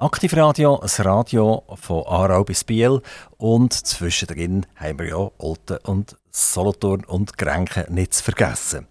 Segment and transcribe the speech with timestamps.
[0.00, 3.02] Aktivradio, ein Radio von Aarau bis Biel
[3.36, 8.86] und zwischendrin haben wir ja Olten und Solothurn und Grenken nicht zu vergessen.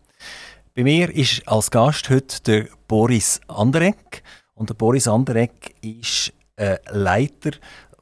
[0.76, 4.22] Bei mir ist als Gast heute der Boris Anderegg
[4.54, 7.52] und der Boris Anderegg ist äh, Leiter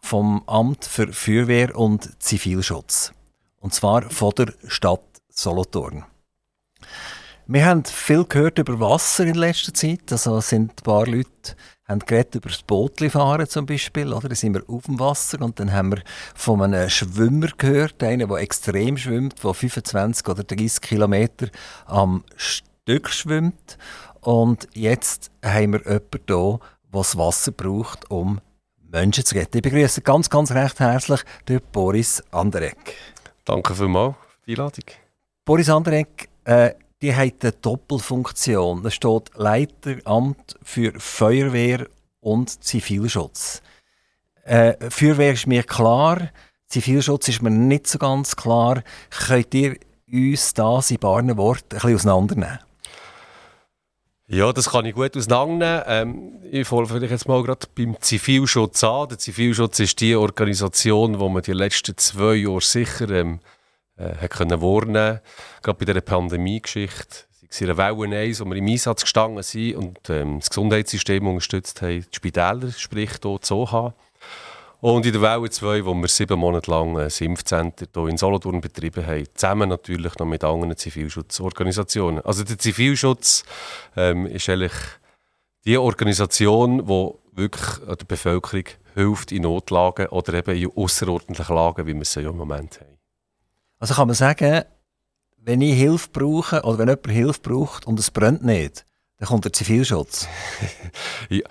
[0.01, 3.13] vom Amt für Feuerwehr und Zivilschutz
[3.59, 6.05] und zwar von der Stadt Solothurn.
[7.45, 11.55] Wir haben viel gehört über Wasser in letzter Zeit, also sind ein paar Leute
[11.87, 14.29] haben geredet über das Bootfahren zum Beispiel, oder?
[14.29, 16.01] Da sind wir auf dem Wasser und dann haben wir
[16.33, 21.47] von einem Schwimmer gehört, einer, der extrem schwimmt, der 25 oder 30 Kilometer
[21.85, 23.77] am Stück schwimmt.
[24.21, 26.59] Und jetzt haben wir jemanden hier, der
[26.91, 28.39] das Wasser braucht, um
[28.91, 29.57] Menschen zu retten.
[29.57, 32.93] Ich begrüße ganz, ganz recht herzlich den Boris Anderegg.
[33.43, 34.85] Danke vielmals für die Einladung.
[35.43, 36.73] Boris Anderegg, äh,
[37.05, 38.81] die hat eine Doppelfunktion.
[38.81, 41.87] Da steht Leiteramt für Feuerwehr
[42.19, 43.61] und Zivilschutz.
[44.43, 46.31] Äh, Feuerwehr ist mir klar,
[46.67, 48.81] Zivilschutz ist mir nicht so ganz klar.
[49.27, 49.77] Könnt ihr
[50.11, 52.59] uns das in paar Worten ein bisschen auseinandernehmen?
[54.27, 55.83] Ja, das kann ich gut auseinandernehmen.
[55.85, 59.09] Ähm, ich fange vielleicht jetzt mal gerade beim Zivilschutz an.
[59.09, 63.41] Der Zivilschutz ist die Organisation, wo man die letzten zwei Jahre sicher ähm,
[63.97, 65.19] äh, hat können warnen
[65.61, 67.25] Gerade bei dieser Pandemie-Geschichte.
[67.31, 70.49] Sei es in der Welle 1, wo wir im Einsatz gestanden sind und ähm, das
[70.49, 73.93] Gesundheitssystem unterstützt haben, die Spitäler, sprich hier die OH.
[74.81, 78.61] Und in der Welle 2, wo wir sieben Monate lang ein Impfcenter hier in Solothurn
[78.61, 82.23] betrieben haben, zusammen natürlich noch mit anderen Zivilschutzorganisationen.
[82.25, 83.43] Also der Zivilschutz
[83.95, 84.73] ähm, ist eigentlich
[85.65, 91.95] die Organisation, die wirklich der Bevölkerung hilft in Notlagen oder eben in außerordentlichen Lagen, wie
[91.95, 92.94] wir sie ja im Moment haben.
[93.85, 94.63] Also kann man sagen,
[95.37, 98.83] wenn ich Hilfe brauche oder wenn jemand Hilfe braucht und es brennt nicht,
[99.19, 100.27] dann kommt der Zivilschutz.
[101.29, 101.43] ja,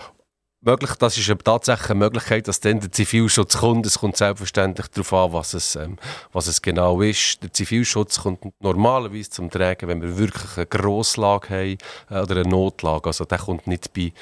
[0.60, 3.86] möglich, das ist tatsächlich eine Möglichkeit, dass dann der Zivilschutz kommt.
[3.86, 5.96] Es kommt selbstverständlich darauf an, was es, ähm,
[6.32, 7.40] was es genau ist.
[7.40, 11.78] Der Zivilschutz kommt normalerweise zum Tragen, wenn wir wirklich eine Grosslage haben
[12.10, 13.06] äh, oder eine Notlage.
[13.06, 14.12] Also der kommt nicht bei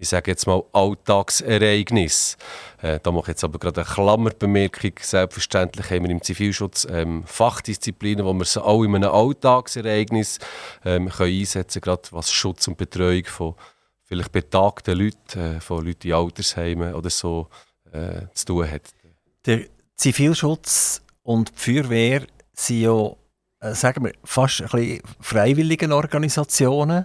[0.00, 2.38] ich sage jetzt mal, Alltagsereignis.
[2.80, 4.92] Äh, da mache ich jetzt aber gerade eine Klammerbemerkung.
[4.98, 10.38] Selbstverständlich haben wir im Zivilschutz ähm, Fachdisziplinen, wo wir sie auch in einem Alltagsereignis
[10.86, 13.54] ähm, können einsetzen können, gerade was Schutz und Betreuung von
[14.04, 17.48] vielleicht betagten Leuten, äh, von Leuten in Altersheimen oder so
[17.92, 18.82] äh, zu tun hat.
[19.44, 19.66] Der
[19.96, 22.22] Zivilschutz und die Feuerwehr
[22.54, 23.12] sind ja,
[23.60, 27.04] äh, sagen wir, fast ein bisschen freiwillige Organisationen.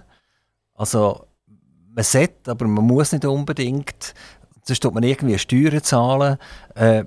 [0.72, 1.25] Also
[1.96, 4.14] man sollte, aber man muss nicht unbedingt.
[4.62, 6.36] Sonst tut man irgendwie Steuern zahlen.
[6.74, 7.04] Äh,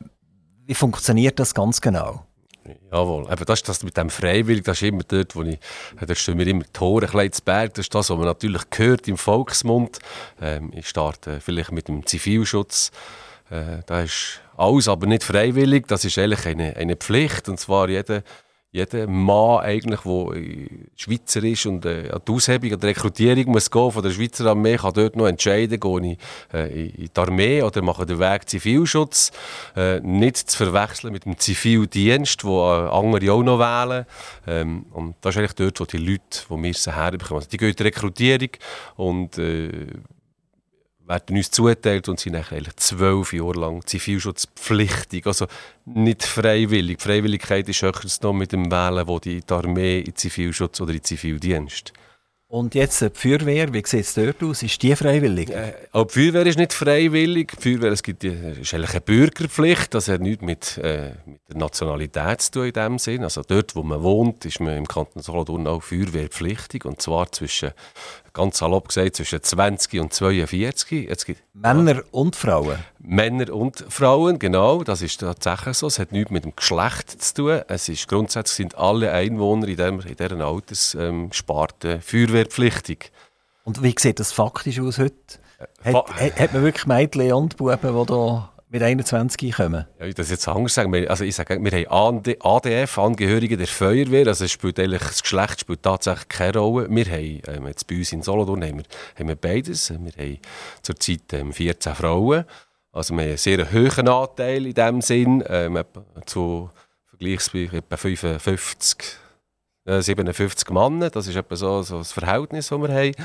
[0.66, 2.26] wie funktioniert das ganz genau?
[2.92, 5.58] Jawohl, aber das ist das mit dem Freiwillig, das ist immer dort, wo ich,
[6.00, 8.62] da stehen mir immer die Tore ein zu Berg, das ist das, was man natürlich
[8.76, 9.98] hört im Volksmund.
[10.40, 12.92] Ähm, ich starte vielleicht mit dem Zivilschutz,
[13.50, 17.90] äh, da ist alles aber nicht freiwillig, das ist eigentlich eine, eine Pflicht und zwar
[17.90, 18.22] jeder
[18.72, 23.72] jeder Mann eigentlich, der Schweizer ist und äh, an die Aushebung, an die Rekrutierung muss
[23.72, 26.18] gehen von der Schweizer Armee, kann dort noch entscheiden, gehe ich
[26.54, 29.32] äh, in die Armee oder mache den Weg Zivilschutz.
[29.76, 34.06] Äh, nicht zu verwechseln mit dem Zivildienst, wo äh, andere auch noch wählen.
[34.46, 37.70] Ähm, und das ist eigentlich dort, wo die Leute, die wir herbekommen, also die gehen
[37.70, 38.50] in die Rekrutierung
[38.98, 39.88] und äh,
[41.10, 45.48] werden uns zuteilt und sind eigentlich zwölf Jahre lang zivilschutzpflichtig, also
[45.86, 47.00] nicht freiwillig.
[47.00, 50.94] Die Freiwilligkeit ist höchstens noch mit dem Wählen, wo die, die Armee in Zivilschutz oder
[50.94, 51.94] in Zivildienst.
[52.52, 54.64] Und jetzt äh, die Feuerwehr, wie sieht es dort aus?
[54.64, 55.52] Ist die freiwillig?
[55.52, 57.52] Äh, auch die Feuerwehr ist nicht freiwillig.
[57.56, 59.94] Die Feuerwehr es gibt, ist eigentlich eine Bürgerpflicht.
[59.94, 63.24] Das hat nichts mit, äh, mit der Nationalität zu tun in dem Sinn.
[63.24, 66.86] Also dort, wo man wohnt, ist man im Kanton Solothurn auch Feuerwehrpflichtig.
[66.86, 67.70] Und zwar zwischen
[68.40, 71.08] ganz salopp gesagt, zwischen 20 und 42.
[71.10, 72.78] Jetzt gibt, Männer ja, und Frauen?
[73.00, 74.84] Männer und Frauen, genau.
[74.84, 75.88] Das ist tatsächlich so.
[75.88, 77.62] Es hat nichts mit dem Geschlecht zu tun.
[77.68, 83.12] Es ist, grundsätzlich sind alle Einwohner in, dem, in dieser Alterssparte ähm, feuerwehrpflichtig.
[83.66, 85.16] Und wie sieht das faktisch aus heute?
[85.84, 89.86] Äh, hat, hat, man wirklich Mädchen und Buben, die da mit 21 kommen?
[90.00, 90.94] Ja, ich das jetzt anders sagen.
[91.08, 94.28] Also ich sage, wir haben ADF, Angehörige der Feuerwehr.
[94.28, 96.88] Also es spielt eigentlich, das Geschlecht spielt tatsächlich keine Rolle.
[96.90, 98.86] Wir haben ähm, jetzt bei uns in Solothurn haben wir,
[99.18, 99.90] haben wir beides.
[99.90, 100.40] Wir haben
[100.84, 102.46] zurzeit ähm, 14 Frauen.
[102.92, 105.44] Also wir haben einen sehr hohen Anteil in diesem Sinn.
[105.48, 105.84] Ähm,
[106.28, 106.70] zu
[107.08, 108.98] vergleichsweise etwa 55,
[109.86, 111.10] äh, 57 Männer.
[111.10, 113.16] Das ist etwa so, so das Verhältnis, das wir haben.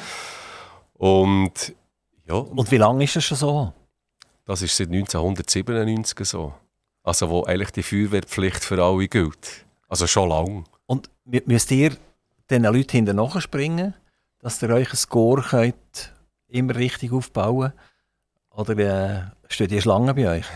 [0.95, 1.75] Und,
[2.27, 2.35] ja.
[2.35, 3.73] Und wie lange ist das schon so?
[4.45, 6.55] Das ist seit 1997 so.
[7.03, 9.67] Also wo eigentlich die Feuerwehrpflicht für alle gilt.
[9.89, 10.65] Also schon lang.
[10.87, 11.97] Und müsst ihr
[12.51, 13.95] den Leuten hinterher springen,
[14.41, 16.13] dass ihr euch ein Score könnt
[16.49, 17.73] immer richtig aufbauen
[18.57, 20.45] Oder äh, stehen die Schlangen bei euch?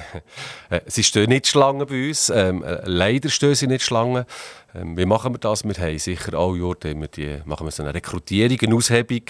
[0.70, 2.28] Äh, sie stehen nicht Schlangen bei uns.
[2.28, 4.26] Ähm, äh, leider stehen sie nicht Schlangen.
[4.74, 5.64] Ähm, wie machen wir das?
[5.64, 9.22] Wir haben sicher alle Jahr wir die, machen wir so eine Rekrutierung, eine Aushebung,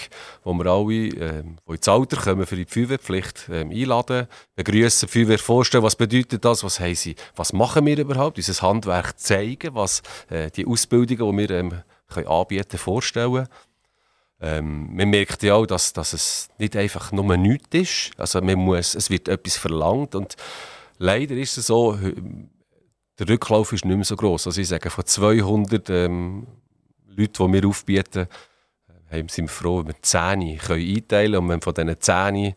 [0.43, 5.39] wo wir alle, ähm, die ins Alter kommen, für die Feuerwehrpflicht ähm, einladen, begrüßen, Feuerwehr
[5.39, 10.01] vorstellen, was bedeutet das, was haben sie, was machen wir überhaupt, unser Handwerk zeigen, was
[10.29, 13.47] äh, die Ausbildungen, die wir ähm, können anbieten vorstellen.
[14.41, 18.11] Ähm, man merkt ja auch, dass, dass es nicht einfach nur nichts ist.
[18.19, 20.35] Also man muss, es wird etwas verlangt und
[20.97, 21.97] leider ist es so,
[23.19, 24.47] der Rücklauf ist nicht mehr so groß.
[24.47, 26.47] Also ich sage, von 200 ähm,
[27.07, 28.27] Leuten, die wir aufbieten,
[29.09, 31.35] äh, sind wir froh, wenn wir 10 können einteilen können.
[31.35, 32.53] Und wenn von diesen 10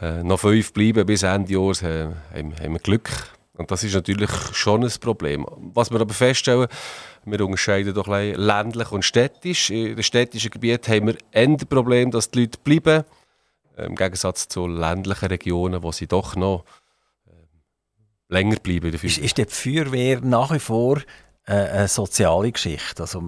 [0.00, 3.10] äh, noch 5 bleiben bis Ende Jahr, äh, haben, haben wir Glück.
[3.54, 5.46] Und das ist natürlich schon ein Problem.
[5.74, 6.68] Was wir aber feststellen,
[7.24, 9.70] wir unterscheiden doch ländlich und städtisch.
[9.70, 13.04] In den städtischen Gebieten haben wir ein Problem, dass die Leute bleiben.
[13.76, 16.64] Im Gegensatz zu ländlichen Regionen, wo sie doch noch
[17.26, 17.30] äh,
[18.28, 18.92] länger bleiben.
[18.92, 20.98] Ist, ist die Feuerwehr nach wie vor
[21.46, 23.02] äh, eine soziale Geschichte?
[23.02, 23.22] Also,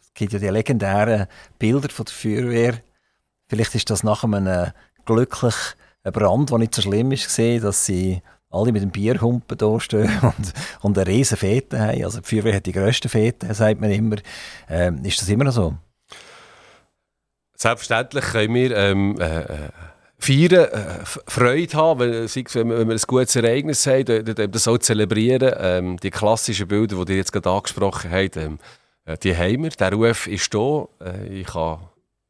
[0.00, 1.26] es gibt ja die legendären
[1.58, 2.80] Bilder von der Feuerwehr.
[3.48, 4.72] Vielleicht ist das nach einem
[5.04, 5.74] glücklichen
[6.04, 10.52] Brand, der nicht so schlimm ist, dass sie alle mit dem Bierhumpen da stehen und,
[10.82, 12.04] und eine riesen Fete haben.
[12.04, 14.16] Also die Feuerwehr hat die grössten Fete, sagt man immer.
[14.68, 15.74] Ähm, ist das immer noch so?
[17.56, 19.68] Selbstverständlich können wir ähm, äh, äh
[20.20, 25.54] feiern, äh, Freude haben, wenn, wenn, wir, ein gutes Ereignis haben, das auch zelebrieren.
[25.58, 28.58] Ähm, die klassischen Bilder, die ihr jetzt gerade angesprochen habt, ähm,
[29.06, 29.70] äh, die haben wir.
[29.70, 30.86] Der Ruf ist da.
[31.02, 31.80] Äh, ich kann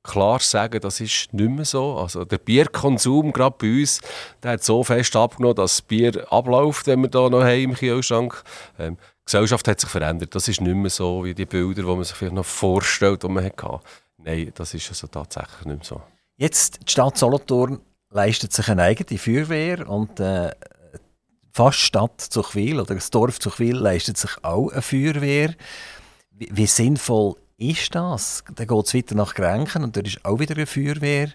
[0.03, 1.97] klar sagen, das ist nicht mehr so.
[1.97, 4.01] Also der Bierkonsum, gerade bei uns,
[4.43, 7.75] der hat so fest abgenommen, dass das Bier abläuft, wenn wir da noch haben im
[7.75, 8.43] Kühlschrank.
[8.79, 10.35] Ähm, die Gesellschaft hat sich verändert.
[10.35, 13.29] Das ist nicht mehr so wie die Bilder, die man sich vielleicht noch vorstellt, die
[13.29, 13.81] man hatte.
[14.19, 16.03] Nein, das ist also tatsächlich nicht mehr so.
[16.37, 17.81] Jetzt, die Stadt Solothurn
[18.11, 20.51] leistet sich eine eigene Feuerwehr und äh,
[21.53, 25.55] fast Stadt Zuchwil oder das Dorf Zuchwil leistet sich auch eine Feuerwehr.
[26.31, 28.43] Wie, wie sinnvoll ist das?
[28.55, 31.31] Dann geht es weiter nach Grenchen und da ist auch wieder eine Feuerwehr.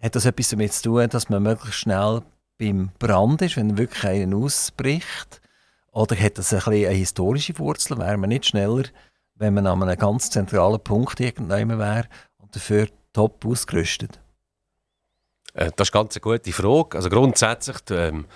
[0.00, 2.22] Hat das etwas damit zu tun, dass man möglichst schnell
[2.58, 5.40] beim Brand ist, wenn wirklich einer ausbricht?
[5.92, 7.98] Oder hat das ein eine historische Wurzel?
[7.98, 8.84] Wäre man nicht schneller,
[9.36, 14.20] wenn man an einem ganz zentralen Punkt irgendwann wäre und dafür top ausgerüstet?
[15.54, 16.96] Äh, das ist ganz eine gute Frage.
[16.96, 18.26] Also grundsätzlich ähm,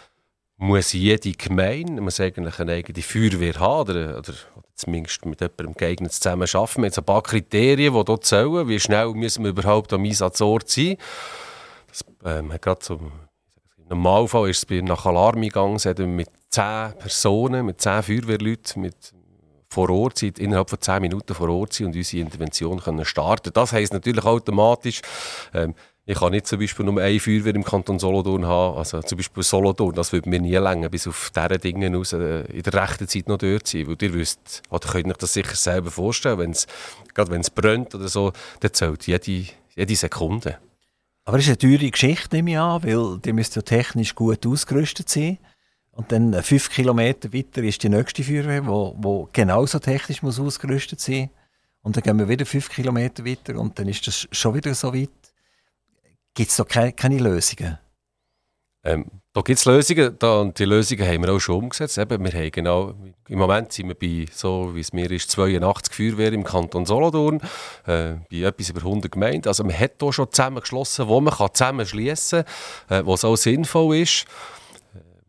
[0.57, 4.35] muss jede Gemeinde muss eigentlich eine eigene Feuerwehr haben oder, oder,
[4.77, 6.83] zumindest mit jemandem geeignet zusammen arbeiten.
[6.83, 8.69] Wir haben ein paar Kriterien, die hier zählen.
[8.69, 10.97] Wie schnell müssen wir überhaupt am Einsatzort sein?
[11.89, 15.81] Das, ähm, gerade so, Im Normalfall ist es nach Alarmeingang
[16.15, 19.15] mit zehn Personen, mit zehn Feuerwehrleuten, mit
[19.69, 23.51] vor Ort sind, innerhalb von zehn Minuten vor Ort sind und unsere Intervention können starten.
[23.53, 25.03] Das heisst natürlich automatisch,
[25.53, 25.75] ähm,
[26.09, 29.43] ich kann nicht zum Beispiel nur eine Feuerwehr im Kanton Solothurn haben, also zum Beispiel
[29.43, 33.09] Solothurn, das würde mir nie länger bis auf diese Dinge raus äh, in der rechten
[33.09, 36.69] Zeit noch dort sein, weil ihr wisst, oder könnt euch das sicher selber vorstellen, wenn's,
[37.13, 40.59] gerade wenn es brennt oder so, dann zählt jede, jede Sekunde.
[41.25, 44.47] Aber es ist eine teure Geschichte, nehme ich an, weil die müsst ja technisch gut
[44.47, 45.39] ausgerüstet sein.
[45.91, 51.01] Und dann fünf Kilometer weiter ist die nächste Feuerwehr, wo, wo genauso technisch muss ausgerüstet
[51.01, 51.31] sein.
[51.83, 54.95] Und dann gehen wir wieder fünf Kilometer weiter und dann ist das schon wieder so
[54.95, 55.11] weit.
[56.37, 57.79] Gibt es da keine, keine Lösungen?
[58.85, 61.97] Ähm, da gibt es Lösungen da, und die Lösungen haben wir auch schon umgesetzt.
[61.97, 62.95] Eben, wir haben genau,
[63.29, 67.41] Im Moment sind wir bei, so wie es mir ist, 82 Feuerwehr im Kanton Solothurn,
[67.87, 69.49] äh, bei etwas über 100 Gemeinden.
[69.49, 72.45] Also man hat hier schon zusammengeschlossen, wo man zusammenschließen
[72.89, 74.27] kann, äh, was auch sinnvoll ist.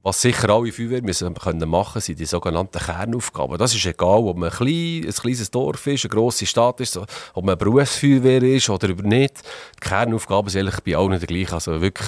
[0.08, 3.58] Was sicher alle Feuerwehr müssen können machen sind die sogenannten Kernaufgaben.
[3.58, 6.98] Das ist egal, ob man ein, klein, ein kleines Dorf ist, eine grosse Stadt ist,
[7.34, 9.42] ob man Berufsfeuerwehr ist oder nicht.
[9.76, 11.56] Die Kernaufgaben sind eigentlich bei allen die gleichen.
[11.56, 12.08] Also wirklich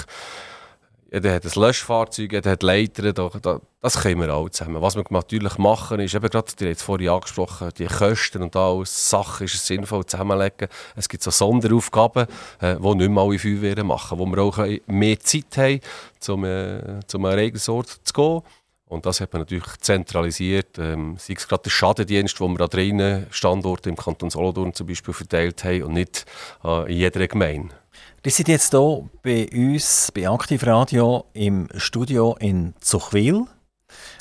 [1.11, 4.81] jeder hat ein Löschfahrzeug, jeder hat Leitern, da, da, das können wir auch zusammen.
[4.81, 9.45] Was wir natürlich machen, ist eben gerade, die vorhin angesprochen, die Kosten und alles, Sachen
[9.45, 10.67] ist es sinnvoll zusammenlegen.
[10.95, 12.27] Es gibt so Sonderaufgaben,
[12.61, 15.79] äh, die nicht mehr alle Feuerwehren machen, wo wir auch mehr Zeit haben,
[16.19, 18.41] zum, äh, zum Ereignisort zu gehen.
[18.85, 20.79] Und das hat man natürlich zentralisiert.
[20.79, 24.87] Ähm, sei es gerade der Schadendienst, den wir an drinnen Standorte im Kanton Solothurn zum
[24.87, 26.25] Beispiel verteilt haben und nicht
[26.63, 27.78] äh, in jeder Gemeinde.
[28.21, 33.45] Wir sind jetzt hier bei uns bei Aktivradio im Studio in Zuchwil.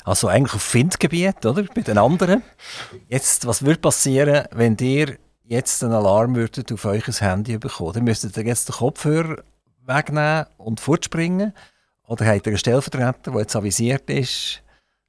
[0.05, 1.63] Also eigentlich auf Findgebiet, oder?
[1.63, 2.41] Bei den anderen.
[3.09, 7.91] Jetzt, was würde passieren, wenn ihr jetzt einen Alarm würdet auf euer Handy bekommen?
[7.91, 9.43] Dann müsstet ihr jetzt den Kopfhörer
[9.85, 11.53] wegnehmen und fortspringen?
[12.07, 14.63] Oder habt ihr einen Stellvertreter, der jetzt avisiert ist,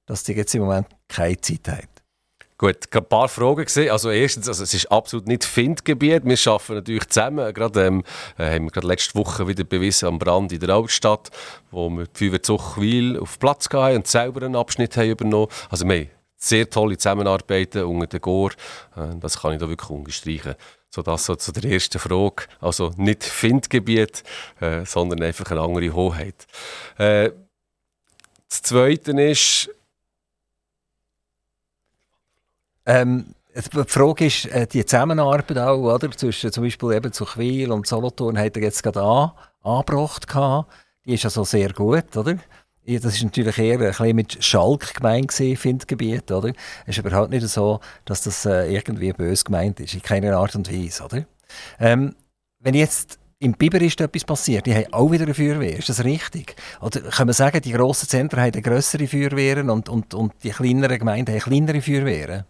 [0.06, 1.99] dass ihr jetzt im Moment keine Zeit habt?
[2.60, 3.90] Gut, ein paar Fragen gesehen.
[3.90, 6.26] Also erstens, also es ist absolut nicht Findgebiet.
[6.26, 7.54] Wir arbeiten natürlich zusammen.
[7.54, 8.04] Gerade ähm,
[8.36, 11.30] äh, haben wir gerade letzte Woche wieder bewiesen am Brand in der Altstadt,
[11.70, 15.46] wo wir die Feuerwehr Zuchwil auf Platz gehabt und selber einen Abschnitt haben übernommen.
[15.70, 18.52] Also wir haben sehr tolle Zusammenarbeiten unter den Gore.
[18.94, 20.54] Äh, das kann ich da wirklich unterstreichen.
[20.90, 22.42] So das so zu der ersten Frage.
[22.60, 24.22] Also nicht Findgebiet,
[24.60, 26.46] äh, sondern einfach eine andere Hoheit.
[26.98, 27.30] Äh,
[28.50, 29.70] das Zweite ist,
[32.86, 36.10] Ähm, die Frage ist, äh, die Zusammenarbeit auch, oder?
[36.12, 39.32] Zwischen zum Beispiel eben zu Quil und Solothurn hat er jetzt gerade an,
[39.62, 40.70] angebracht gehabt.
[41.04, 42.36] Die ist also sehr gut, oder?
[42.86, 46.52] Das ist natürlich eher ein bisschen mit Schalk gemeint gewesen, Findgebiet, oder?
[46.86, 50.54] Es ist überhaupt nicht so, dass das äh, irgendwie böse gemeint ist, in keiner Art
[50.56, 51.24] und Weise, oder?
[51.78, 52.14] Ähm,
[52.58, 56.04] wenn jetzt im Biber ist etwas passiert, die haben auch wieder eine Feuerwehr, ist das
[56.04, 56.56] richtig?
[56.80, 60.98] Oder können wir sagen, die grossen Zentren haben grössere Feuerwehren und, und, und die kleineren
[60.98, 62.44] Gemeinden haben kleinere Feuerwehren?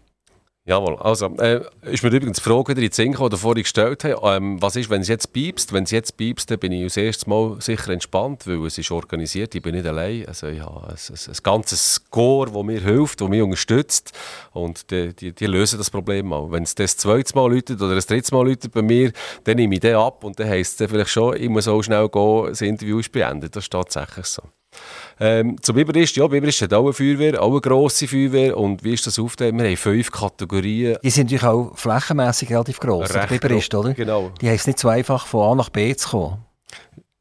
[0.71, 4.21] Jawohl, also äh, ist mir übrigens die Frage wieder in Sinn die vorhin gestellt habe,
[4.23, 5.73] ähm, was ist, wenn es jetzt piepst?
[5.73, 8.89] Wenn es jetzt piepst, dann bin ich das erste Mal sicher entspannt, weil es ist
[8.89, 10.25] organisiert, ich bin nicht allein.
[10.29, 14.13] Also ich habe ein, ein, ein ganzes Score, das mir hilft, das mich unterstützt
[14.53, 16.49] und die, die, die lösen das Problem mal.
[16.49, 19.11] Wenn es das zweite Mal läutet oder das dritte Mal läutet bei mir,
[19.43, 22.07] dann nehme ich den ab und dann heisst es vielleicht schon, ich muss auch schnell
[22.07, 23.57] gehen, das Interview ist beendet.
[23.57, 24.43] Das ist tatsächlich so.
[25.19, 28.57] Ähm, zum Biberist, ja, Biberist hat auch eine Feuerwehr, auch eine grosse Feuerwehr.
[28.57, 29.55] Und wie ist das aufgeteilt?
[29.55, 30.97] Wir haben fünf Kategorien.
[31.03, 33.93] Die sind natürlich auch flächenmässig relativ gross, der Biberist, oder?
[33.93, 34.31] Genau.
[34.41, 36.37] Die haben es nicht so einfach, von A nach B zu kommen.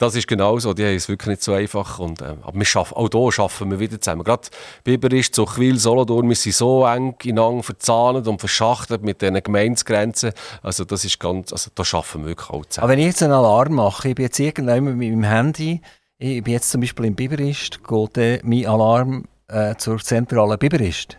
[0.01, 1.99] Das ist genau so, die haben es wirklich nicht so einfach.
[1.99, 4.25] Und, äh, aber wir schaffen, auch hier arbeiten wir wieder zusammen.
[4.25, 4.49] Gerade
[4.83, 10.33] Biberist, Zuchwil, Solothurn, wir sind so eng ineinander verzahnt und verschachtelt mit diesen Gemeinsgrenzen.
[10.63, 12.85] Also das ist ganz, also da arbeiten wir wirklich auch zusammen.
[12.85, 15.83] Aber wenn ich jetzt einen Alarm mache, ich bin jetzt irgendwann mit meinem Handy
[16.21, 21.17] ich bin jetzt zum Beispiel im Biberist, geht dann mein Alarm äh, zur zentralen Biberist?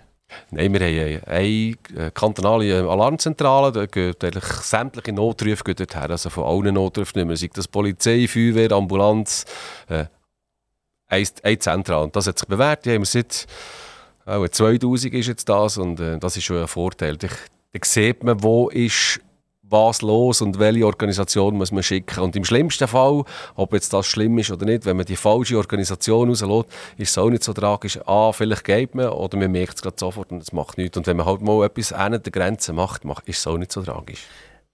[0.52, 6.76] Nein, wir haben eine äh, kantonale Alarmzentrale, da gehen sämtliche Notrufe dorthin, also von allen
[6.76, 9.46] Notrufen nicht mehr, sei das Polizei, Feuerwehr, Ambulanz,
[9.90, 10.06] äh,
[11.08, 12.04] ein, ein Zentral.
[12.04, 13.48] Und das hat sich bewährt, die wir seit
[14.26, 17.18] auch 2000 ist jetzt das und äh, das ist schon ein Vorteil.
[17.18, 17.28] Da
[17.84, 19.20] sieht man, wo ist
[19.72, 22.20] was los und welche Organisation muss man schicken.
[22.20, 23.24] Und im schlimmsten Fall,
[23.56, 27.18] ob jetzt das schlimm ist oder nicht, wenn man die falsche Organisation rauslässt, ist es
[27.18, 28.00] auch nicht so tragisch.
[28.06, 30.98] Ah, vielleicht geht man oder man merkt es gerade sofort und es macht nichts.
[30.98, 33.82] Und wenn man halt mal etwas an der Grenze macht, ist es auch nicht so
[33.82, 34.28] tragisch.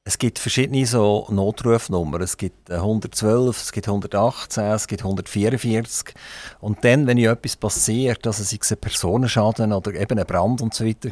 [0.08, 2.22] Es gibt verschiedene so Notrufnummern.
[2.22, 6.14] Es gibt 112, es gibt 118, es gibt 144.
[6.62, 10.86] Und dann, wenn etwas passiert, also es ein Personenschaden oder eben ein Brand und so
[10.86, 11.10] weiter,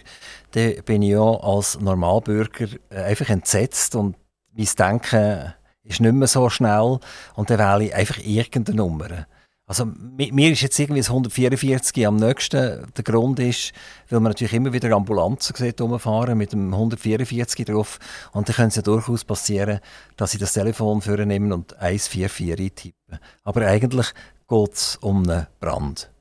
[0.52, 4.16] dann bin ich ja als Normalbürger äh, einfach entsetzt und
[4.54, 7.00] mein Denken ist nicht mehr so schnell
[7.36, 9.28] und dann wähle ich einfach irgendeine Nummer.
[9.68, 12.86] Also mir ist jetzt irgendwie das 144 am nächsten.
[12.96, 13.74] Der Grund ist,
[14.10, 18.00] weil man natürlich immer wieder Ambulanzen sieht rumfahren mit dem 144 drauf.
[18.32, 19.80] Und dann könnte es ja durchaus passieren,
[20.18, 23.20] dass ich das Telefon vornehme und 144 eintippe.
[23.44, 24.14] Aber eigentlich
[24.48, 26.12] geht es um einen Brand.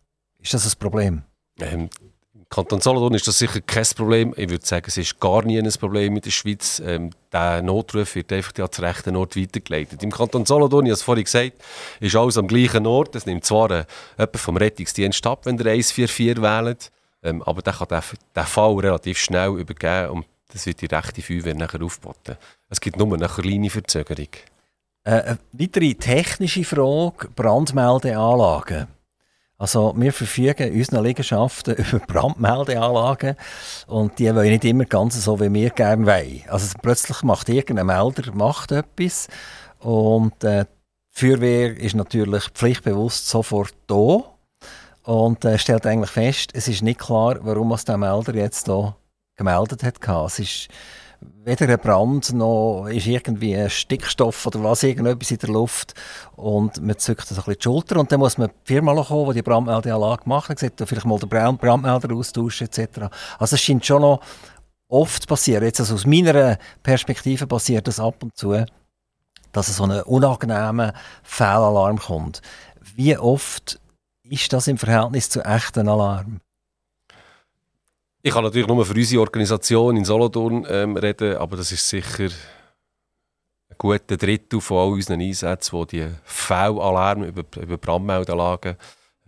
[0.41, 1.23] Ist das ein Problem?
[1.61, 1.91] Ähm,
[2.55, 4.33] Kanton Solothurn ist das sicher kein Problem.
[4.37, 6.81] Ich würde sagen, es ist gar nie ein Problem in der Schweiz.
[6.87, 10.01] Ähm, der Notruf wird einfach ja zum rechten Ort weitergeleitet.
[10.05, 11.55] Im Kanton Solothurn, ich habe es vorhin gesagt,
[11.99, 13.17] ist alles am gleichen Ort.
[13.17, 13.85] Es nimmt zwar äh,
[14.17, 16.93] jemand vom Rettungsdienst ab, wenn der 144 wählt,
[17.25, 21.57] ähm, aber der kann den, Fall relativ schnell übergeben und das wird die rechte Feuerwehr
[21.57, 22.37] nachher aufboten.
[22.71, 24.29] Es gibt nur eine kleine Verzögerung.
[25.03, 28.94] Äh, eine weitere technische Frage, Brandmeldeanlagen.
[29.57, 33.37] Also wir verfügen unseren Liegenschaften über Brandmeldeanlagen
[33.87, 36.43] und die wollen nicht immer ganz so, wie wir gerne wollen.
[36.49, 39.29] Also plötzlich macht irgendein Melder macht etwas
[39.79, 40.65] und äh,
[41.17, 44.25] die Feuerwehr ist natürlich pflichtbewusst sofort da
[45.05, 48.97] und äh, stellt eigentlich fest, es ist nicht klar, warum man der Melder jetzt hier
[49.37, 50.27] gemeldet hat.
[50.27, 50.69] Es ist
[51.45, 55.95] weder ein Brand noch ist irgendwie ein Stickstoff oder was, irgendetwas in der Luft.
[56.37, 59.31] Und man zückt das ein bisschen die Schulter und dann muss man die Firma kommen,
[59.31, 63.09] die die Brandmeldeanlage macht und sagt, vielleicht mal den Brandmelder austauschen etc.
[63.39, 64.21] Also es scheint schon noch
[64.89, 65.65] oft passieren.
[65.65, 68.65] Jetzt also aus meiner Perspektive passiert das ab und zu,
[69.53, 72.43] dass es so einen unangenehmen Fehlalarm kommt.
[72.95, 73.81] Wie oft
[74.23, 76.41] ist das im Verhältnis zu echten Alarm?
[78.27, 82.25] Ich kann natürlich nur für unsere Organisation in Solothurn ähm, reden, aber das ist sicher
[82.25, 88.77] ein guter Drittel von all unseren Einsätzen, wo die V-Alarme über, über Brandmeldanlagen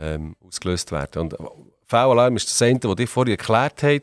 [0.00, 1.20] ähm, ausgelöst werden.
[1.20, 1.36] Und
[1.84, 4.02] V-Alarm ist das eine, das ich vorhin erklärt habe.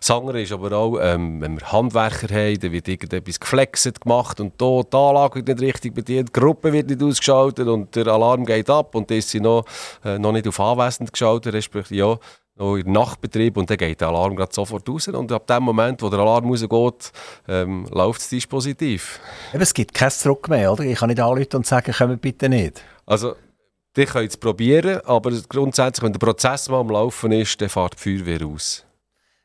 [0.00, 4.40] Das andere ist aber auch, ähm, wenn wir Handwerker haben, dann wird irgendetwas geflext gemacht
[4.40, 8.08] und da die Anlage wird nicht richtig bedient, die Gruppe wird nicht ausgeschaltet und der
[8.08, 9.66] Alarm geht ab und dann ist sie noch,
[10.04, 12.18] äh, noch nicht auf anwesend geschaltet, respektive ja,
[12.56, 16.02] noch in Nachtbetrieb und dann geht der Alarm gerade sofort raus und ab dem Moment,
[16.02, 17.12] wo der Alarm rausgeht,
[17.48, 19.20] ähm, läuft das Dispositiv.
[19.52, 20.84] Eben, es gibt kein Zurück mehr, oder?
[20.84, 22.82] Ich kann nicht anrufen und sagen, kommen bitte nicht.
[23.06, 23.34] Also,
[23.96, 27.94] die können es probieren, aber grundsätzlich, wenn der Prozess mal am Laufen ist, dann fährt
[27.94, 28.84] die Feuerwehr aus.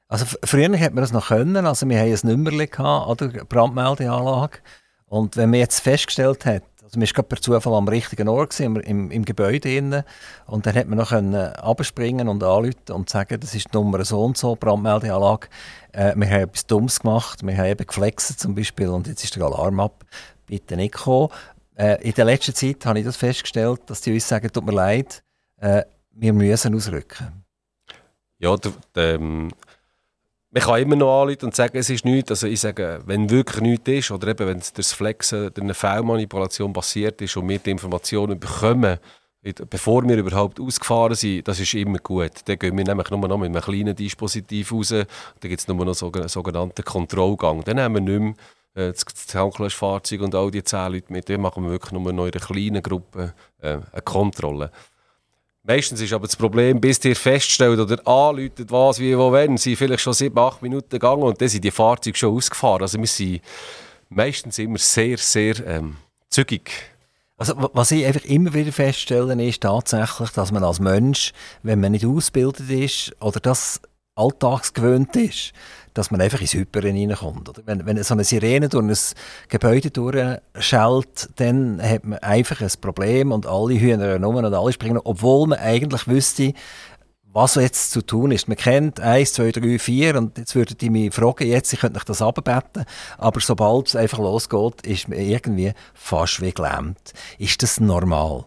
[0.10, 4.60] Also früher hätte man das noch können, also wir haben ein Nummerli gehabt, oder Brandmeldeanlage
[5.06, 8.78] und wenn man jetzt festgestellt hat, also man war per Zufall am richtigen Ort, gewesen,
[8.78, 10.04] im, im Gebäude innen.
[10.46, 14.24] Und dann hat man noch abspringen und anrufen und sagen, das ist die Nummer so
[14.24, 15.50] und so, Brandmeldeanlage.
[15.92, 19.36] Äh, wir haben etwas Dummes gemacht, wir haben eben geflexen zum Beispiel und jetzt ist
[19.36, 20.06] der Alarm ab.
[20.46, 21.30] Bitte nicht kommen.
[21.76, 24.72] Äh, in der letzten Zeit habe ich das festgestellt, dass die uns sagen, tut mir
[24.72, 25.24] leid,
[25.58, 27.44] äh, wir müssen ausrücken.
[28.40, 29.52] Ja, der, der, ähm,
[30.58, 32.32] man kann immer noch anrufen und sagen, es ist nichts.
[32.32, 36.74] Also ich sage, wenn wirklich nichts ist oder eben wenn das Flexen durch eine Fehlmanipulation
[36.74, 38.98] passiert ist und wir die Informationen bekommen,
[39.70, 42.32] bevor wir überhaupt ausgefahren sind, das ist immer gut.
[42.46, 44.90] Dann gehen wir nämlich nur noch mit einem kleinen Dispositiv raus.
[44.90, 45.06] Dann
[45.42, 47.64] gibt es nur noch einen sogenannten Kontrollgang.
[47.64, 48.20] Dann haben wir nicht
[48.74, 51.30] mehr äh, das Tanklöschfahrzeug und all die zehn Leute mit.
[51.30, 54.72] Dann machen wir wirklich nur noch in einer kleinen Gruppe äh, eine Kontrolle.
[55.68, 59.76] Meistens ist aber das Problem, bis ihr feststellt oder anläutet, was, wie, wo, wenn, sind
[59.76, 62.84] vielleicht schon sieben, acht Minuten gegangen und dann sind die Fahrzeuge schon ausgefahren.
[62.84, 63.42] Also wir sind
[64.08, 65.98] meistens immer sehr, sehr ähm,
[66.30, 66.72] zügig.
[67.36, 71.34] Also, was ich einfach immer wieder feststelle, ist tatsächlich, dass man als Mensch,
[71.64, 73.82] wenn man nicht ausgebildet ist oder das
[74.16, 75.52] alltagsgewöhnt ist,
[75.98, 77.50] dass man einfach ins Hyperen reinkommt.
[77.50, 77.62] Oder?
[77.66, 78.98] Wenn, wenn so eine Sirene durch ein
[79.50, 85.00] Gebäude durchschallt, dann hat man einfach ein Problem und alle Hühner rum und alle springen,
[85.04, 86.54] obwohl man eigentlich wüsste,
[87.34, 88.48] was jetzt zu tun ist.
[88.48, 91.98] Man kennt 1, 2, 3, 4 und jetzt würdet ihr mich fragen, jetzt, ich könnte
[91.98, 92.86] euch das abbeten,
[93.18, 97.14] aber sobald es einfach losgeht, ist man irgendwie fast wie gelähmt.
[97.38, 98.46] Ist das normal?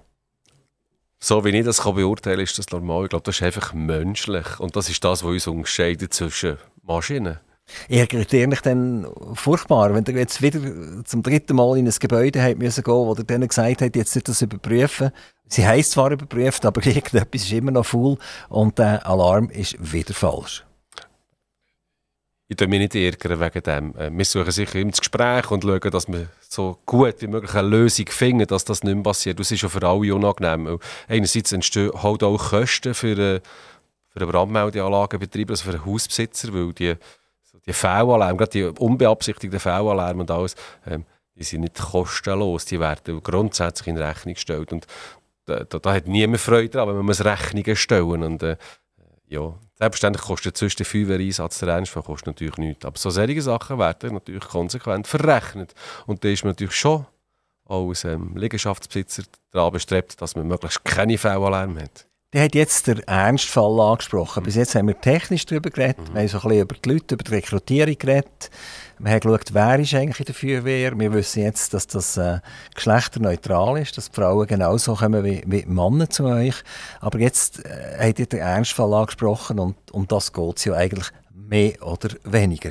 [1.23, 3.05] So wie ich das beurteilen kann, ist das normal.
[3.05, 4.59] Ich glaube, das ist einfach menschlich.
[4.59, 6.57] Und das ist das, was uns unterscheidet zwischen
[6.91, 7.39] Maschinen.
[7.89, 10.61] Ärgert ihr mich dann furchtbar, wenn ihr jetzt wieder
[11.05, 14.29] zum dritten Mal in ein Gebäude habt müssen gehen, wo ihr denen gesagt habt, jetzt
[14.29, 15.11] das überprüfen.
[15.47, 18.19] Sie heisst zwar überprüft, aber irgendetwas ist immer noch faul
[18.49, 20.65] und der Alarm ist wieder falsch.
[22.49, 23.97] Ich tue mich nicht ärgern wegen dem.
[23.97, 27.55] Äh, wir suchen sicher immer das Gespräch und schauen, dass wir so gut wie möglich
[27.55, 29.39] eine Lösung finden, dass das nicht mehr passiert.
[29.39, 30.81] Das ist ja für alle unangenehm.
[31.07, 33.41] Einerseits entstehen halt auch Kosten für,
[34.21, 36.95] für einen Brandmeldeanlagenbetreiber, also für einen Hausbesitzer, weil die,
[37.43, 40.55] so die Fehlalarme, gerade die unbeabsichtigten Fehlalarme und alles,
[40.87, 41.05] ähm,
[41.35, 44.73] die sind nicht kostenlos, die werden grundsätzlich in Rechnung gestellt.
[44.73, 44.87] Und
[45.47, 48.57] da, da, da hat niemand Freude daran, wenn man muss Rechnungen stellen und äh,
[49.27, 52.85] ja, selbstverständlich kostet sonst der Feuerwehreinsatz der Ernstfall kostet natürlich nichts.
[52.85, 55.73] Aber so solche Sachen werden natürlich konsequent verrechnet.
[56.07, 57.07] Und da ist man natürlich schon
[57.65, 62.10] als ähm, Liegenschaftsbesitzer daran bestrebt, dass man möglichst keine Fehlalarm hat.
[62.33, 64.45] Der hat jetzt den Ernstfall angesprochen.
[64.45, 65.99] Bis jetzt haben wir technisch darüber geredet.
[65.99, 66.15] Mhm.
[66.15, 68.51] Wir haben so ein bisschen über die Leute, über die Rekrutierung geredet.
[69.01, 70.97] Wir haben geschaut, wer ist eigentlich in der Feuerwehr.
[70.97, 72.39] Wir wissen jetzt, dass das äh,
[72.73, 76.55] geschlechterneutral ist, dass die Frauen genauso kommen wie, wie Männer zu euch.
[77.01, 81.09] Aber jetzt äh, habt ihr den Ernstfall angesprochen und um das geht es ja eigentlich
[81.35, 82.71] mehr oder weniger.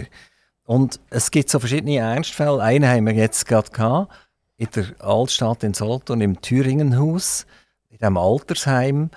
[0.63, 2.63] Und es gibt so verschiedene Ernstfälle.
[2.63, 4.13] Einen haben wir jetzt gerade gehabt,
[4.55, 7.45] in der Altstadt in Solothurn, im Thüringenhaus,
[7.89, 9.09] in diesem Altersheim.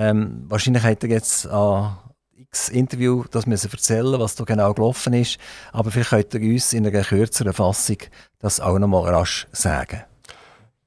[0.00, 1.98] Ähm, wahrscheinlich hat er jetzt an
[2.34, 5.38] x Interview das müssen erzählen, was da genau gelaufen ist.
[5.72, 7.98] Aber vielleicht könnt ihr uns in einer kürzeren Fassung
[8.38, 10.02] das auch noch mal rasch sagen.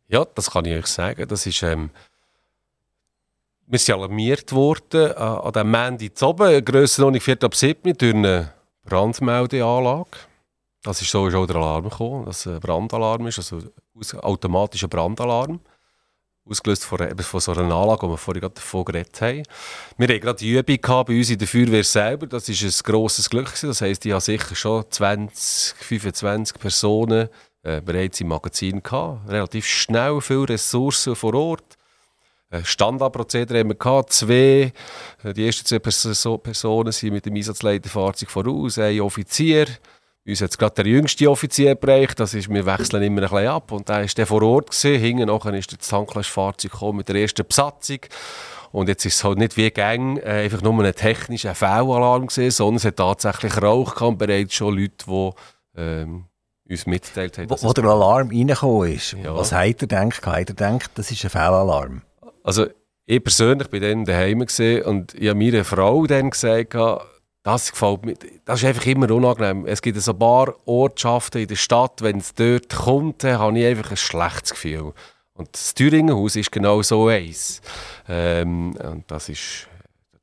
[0.08, 1.28] Ja, das kann ich euch sagen.
[1.28, 1.92] Das ist, ähm,
[3.68, 8.16] wir sind alarmiert worden äh, an diesem Mandy zu oben, Grössenordnung 4 ab 7 durch
[8.16, 8.52] eine
[8.84, 10.10] Brandmeldeanlage.
[10.82, 14.88] Das ist so ist auch der Alarm gekommen, dass ein Brandalarm ist, also ein automatischer
[14.88, 15.60] Brandalarm
[16.50, 19.44] ausgelöst von, eben von so einer Anlage, die wir vorhin gerade davon geredet haben.
[19.98, 22.28] Wir hatten gerade die Übung gehabt bei uns in der Feuerwehr selber.
[22.28, 23.46] Das war ein grosses Glück.
[23.46, 23.68] Gewesen.
[23.68, 27.30] Das heisst, ich habe sicher schon 20, 25 Personen
[27.64, 29.30] äh, bereits im Magazin gehabt.
[29.30, 31.78] Relativ schnell viele Ressourcen vor Ort.
[32.50, 34.12] Äh, Standardprozedere haben wir gehabt.
[34.12, 34.74] Zwei,
[35.24, 38.78] äh, die ersten zwei Personen sind mit dem Einsatzleiterfahrzeug voraus.
[38.78, 39.68] Ein Offizier,
[40.26, 43.72] uns jetzt gerade der jüngste Offizier bereicht, das ist, wir wechseln immer ein bisschen ab.
[43.72, 44.72] Und da war der vor Ort.
[44.72, 45.00] Gewesen.
[45.00, 48.00] Hinten nachher ist das Tanklöschfahrzeug mit der ersten Besatzung.
[48.72, 52.52] Und jetzt ist es halt nicht wie Gang äh, einfach nur ein technischer V-Alarm gewesen,
[52.52, 55.32] sondern es hat tatsächlich Rauch gehabt, bereits schon Leute, die
[55.78, 56.26] ähm,
[56.68, 57.50] uns mitgeteilt haben.
[57.52, 59.36] Wo, wo der Alarm reingekommen ist, ja.
[59.36, 60.26] was hat er gedacht?
[60.26, 62.02] Hat er gedacht, das ist ein V-Alarm?
[62.44, 62.66] Also
[63.06, 66.74] ich persönlich bin dann daheim und ich habe meiner Frau dann gesagt,
[67.44, 68.16] das gefällt mir.
[68.46, 69.66] Das ist einfach immer unangenehm.
[69.68, 73.92] Es gibt ein paar Ortschaften in der Stadt, wenn es dort kommt, habe ich einfach
[73.92, 74.94] ein schlechtes Gefühl.
[75.36, 77.62] Und das Thüringenhaus ist genau so eins.
[78.08, 79.68] Ähm, und das ist,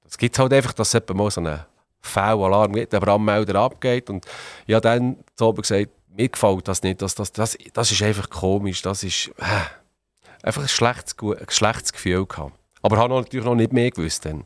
[0.08, 1.60] es gibt halt einfach, dass es mal so einen
[2.00, 4.08] V-Alarm gibt, der Brandmelder abgeht.
[4.08, 4.24] Und
[4.66, 8.02] ich habe dann zu oben gesagt, mir gefällt das nicht, das, das, das, das ist
[8.02, 12.52] einfach komisch, das ist äh, einfach ein schlechtes, ein schlechtes Gefühl gehabt.
[12.82, 14.44] Aber ich habe natürlich noch nicht mehr gewusst dann.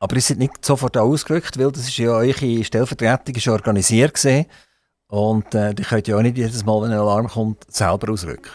[0.00, 4.46] Aber ihr seid nicht sofort ausgerückt, weil das ist ja eure Stellvertretung ist organisiert gewesen.
[5.08, 8.50] Und äh, die könnt ja auch nicht jedes Mal, wenn ein Alarm kommt, selber ausrücken.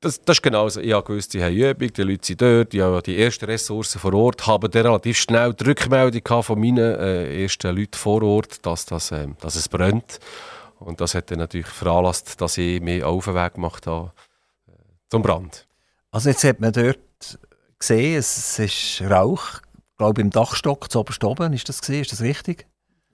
[0.00, 0.80] Das, das ist genau so.
[0.80, 3.98] Ich habe gewusst, die haben Übung, die Leute sind dort, die haben die ersten Ressourcen
[3.98, 8.66] vor Ort, haben dann relativ schnell die Rückmeldung von meinen äh, ersten Leuten vor Ort,
[8.66, 10.18] dass, das, äh, dass es brennt.
[10.78, 14.12] Und das hat dann natürlich veranlasst, dass ich mich auf den Weg gemacht habe
[14.68, 14.72] äh,
[15.08, 15.66] zum Brand.
[16.10, 16.98] Also jetzt hat man dort
[17.78, 19.62] gesehen, es ist Rauch,
[19.96, 21.52] glaube im Dachstock zu oben.
[21.52, 22.02] Ist das gesehen?
[22.02, 22.66] Ist das richtig?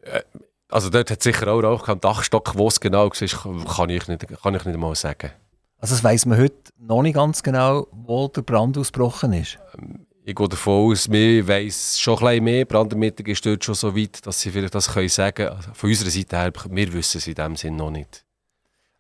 [0.03, 0.23] Äh,
[0.69, 2.57] also dort hat sicher auch Rauch am Dachstock.
[2.57, 5.31] Wo es genau war, kann ich nicht, kann ich nicht mal sagen.
[5.79, 9.59] Also das weiss man heute noch nicht ganz genau, wo der Brand ausgebrochen ist?
[9.79, 12.65] Ähm, ich gehe davon aus, wir weiss schon ein bisschen mehr.
[12.67, 15.57] Brandermittlung ist dort schon so weit, dass sie vielleicht das können sagen können.
[15.57, 18.25] Also von unserer Seite her, wir wissen es in dem Sinn noch nicht.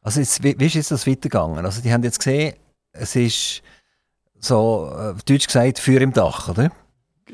[0.03, 1.64] Also jetzt, wie, wie ist jetzt das weitergegangen?
[1.64, 2.55] Also die haben jetzt gesehen,
[2.93, 3.62] es ist
[4.38, 6.73] so, äh, deutsch gesagt, Feuer im Dach, oder?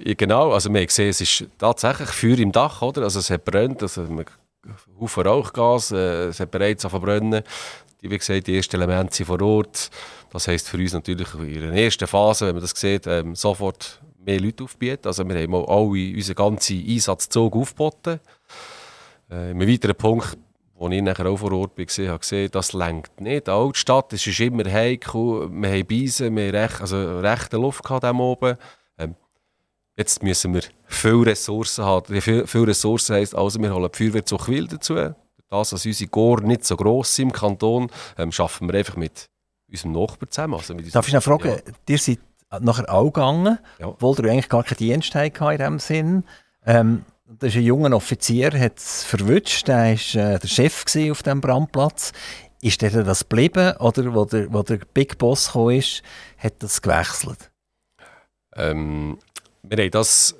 [0.04, 3.02] Genau, also wir gesehen, es ist tatsächlich Feuer im Dach, oder?
[3.02, 4.06] Also es hat brennt, also
[5.00, 7.42] Haufen Rauchgas, äh, es hat bereits verbrennen.
[8.02, 9.90] Die, wie gesagt, die ersten Elemente sind vor Ort.
[10.30, 14.00] Das heisst für uns natürlich in der ersten Phase, wenn man das sieht, ähm, sofort
[14.24, 15.06] mehr Leute aufbieten.
[15.06, 18.20] Also wir haben auch alle unseren ganzen Einsatzzug aufgeboten.
[19.30, 20.36] Äh, ein weiterer Punkt,
[20.74, 23.46] wo ich nachher auch vor Ort war, habe gesehen, das lenkt nicht.
[23.46, 27.82] Die Altstadt, es ist immer heikel, wir haben Beisen, wir haben recht, also rechte Luft
[27.82, 28.56] gehabt oben.
[29.96, 32.20] Jetzt müssen wir viele Ressourcen haben.
[32.20, 34.94] Viele, viele Ressourcen heisst also, wir holen die Feuerwehr zu Quil dazu.
[35.48, 39.26] Das, dass unsere Gore nicht so gross sind im Kanton, ähm, schaffen wir einfach mit
[39.70, 40.54] unserem Nachbarn zusammen.
[40.54, 41.72] Also mit Darf ich noch fragen, ja.
[41.88, 42.18] ihr seid
[42.60, 43.86] nachher auch gegangen, ja.
[43.86, 46.24] obwohl ihr eigentlich gar keinen Dienst in diesem Sinn.
[46.66, 51.22] Ähm, das ist ein junger Offizier, hat es verwünscht, der war äh, der Chef auf
[51.22, 52.12] diesem Brandplatz.
[52.62, 56.02] Ist der das geblieben oder wo der, wo der Big Boss kam, ist,
[56.38, 57.50] hat das gewechselt?
[58.54, 59.18] Ähm,
[59.68, 60.34] wir haben das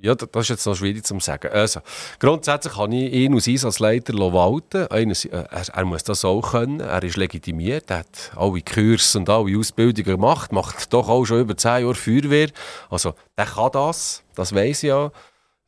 [0.00, 1.50] ja, das ist jetzt noch schwierig zu sagen.
[1.52, 1.80] Also,
[2.18, 4.86] grundsätzlich kann ich ihn als Einsatzleiter walten.
[4.88, 6.80] Eines, äh, er, er, muss das auch können.
[6.80, 7.90] Er ist legitimiert.
[7.90, 10.52] Er hat alle Kurse und alle Ausbildungen gemacht.
[10.52, 12.50] Macht doch auch schon über zehn Jahre Feuerwehr.
[12.90, 14.22] Also, der kann das.
[14.34, 15.10] Das weiß ich ja.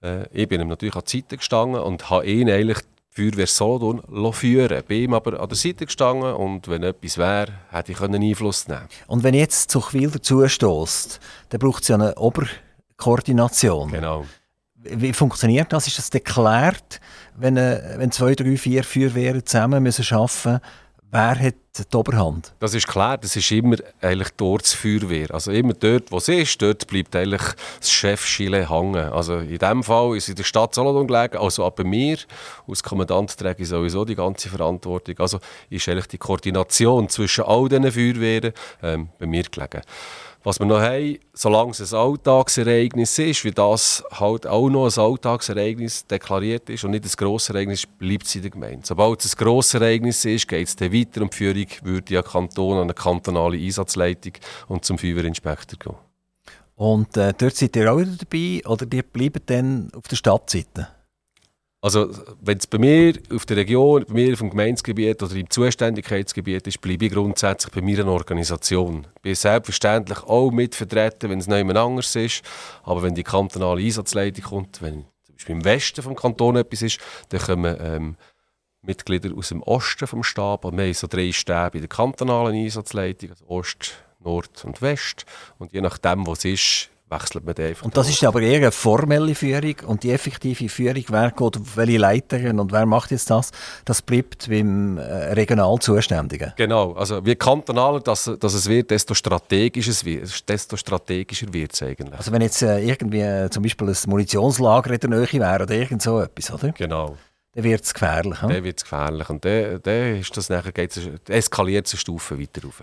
[0.02, 2.78] Äh, ich bin ihm natürlich an die Seite gestanden und habe ihn eigentlich
[3.16, 7.52] die Feuerwehr Solothurn führen Bin ihm aber an der Seite gestanden und wenn etwas wäre,
[7.70, 12.16] hätte ich Einfluss nehmen Und wenn jetzt zu Chwil dazustoßt, dann braucht es ja eine
[12.98, 13.90] Oberkoordination.
[13.90, 14.26] Genau.
[14.74, 15.86] Wie funktioniert das?
[15.86, 17.00] Ist das geklärt,
[17.36, 20.60] wenn, äh, wenn zwei, drei, vier Feuerwehren zusammen müssen arbeiten müssen?
[21.10, 21.54] Wer hat
[21.90, 22.52] die Oberhand?
[22.58, 25.32] Das ist klar, das ist immer eigentlich dort das Feuerwehr.
[25.32, 27.40] Also immer dort, wo es ist, dort bleibt eigentlich
[27.80, 29.10] das Chefschile hängen.
[29.10, 32.18] Also in diesem Fall ist es in der Stadt Solothurn gelegen, also bei mir.
[32.68, 35.18] Als Kommandant trage ich sowieso die ganze Verantwortung.
[35.18, 35.38] Also
[35.70, 39.80] ist eigentlich die Koordination zwischen all diesen Feuerwehren ähm, bei mir gelegen.
[40.44, 45.02] Was wir noch haben, solange es ein Alltagsereignis ist, wie das halt auch noch ein
[45.02, 48.86] Alltagsereignis deklariert ist und nicht ein grosses Ereignis, bleibt es in der Gemeinde.
[48.86, 52.22] Sobald es ein grosses Ereignis ist, geht es dann weiter um die Führung, würde ja
[52.22, 54.34] Kanton an eine kantonale Einsatzleitung
[54.68, 55.96] und zum Feuerwehrinspektor gehen.
[56.76, 60.88] Und äh, dort seid ihr auch wieder dabei oder die bleiben dann auf der Stadtseite?
[61.80, 62.10] Also,
[62.40, 66.66] wenn es bei mir auf der Region, bei mir auf dem Gemeindegebiet oder im Zuständigkeitsgebiet
[66.66, 69.06] ist, bleibe ich grundsätzlich bei mir eine Organisation.
[69.16, 72.42] Ich bin selbstverständlich auch mitvertreten, wenn es niemand anders ist.
[72.82, 76.98] Aber wenn die kantonale Einsatzleitung kommt, wenn zum Beispiel im Westen des Kantons etwas ist,
[77.28, 78.16] dann kommen ähm,
[78.82, 80.64] Mitglieder aus dem Osten vom Stab.
[80.64, 85.26] Und wir haben so drei Stäbe in der kantonalen Einsatzleitung, also Ost, Nord und West.
[85.58, 87.84] Und je nachdem, was ist, wechselt man einfach.
[87.84, 91.76] Und das ist aber eher eine formelle Führung und die effektive Führung, wer geht auf
[91.76, 93.50] welche Leiterin und wer macht jetzt das,
[93.84, 96.52] das bleibt beim äh, regional Zuständigen.
[96.56, 101.82] Genau, also je kantonaler das, das es wird, desto strategischer, wird, desto strategischer wird es
[101.82, 102.18] eigentlich.
[102.18, 105.74] Also wenn jetzt äh, irgendwie äh, zum Beispiel ein Munitionslager in der Nähe wäre oder
[105.74, 106.72] irgend so etwas, oder?
[106.72, 107.16] Genau.
[107.54, 108.38] Dann wird es gefährlich.
[108.40, 112.38] Dann wird es gefährlich und dann, dann ist das nachher, geht's, eskaliert es eine Stufe
[112.38, 112.82] weiter rauf.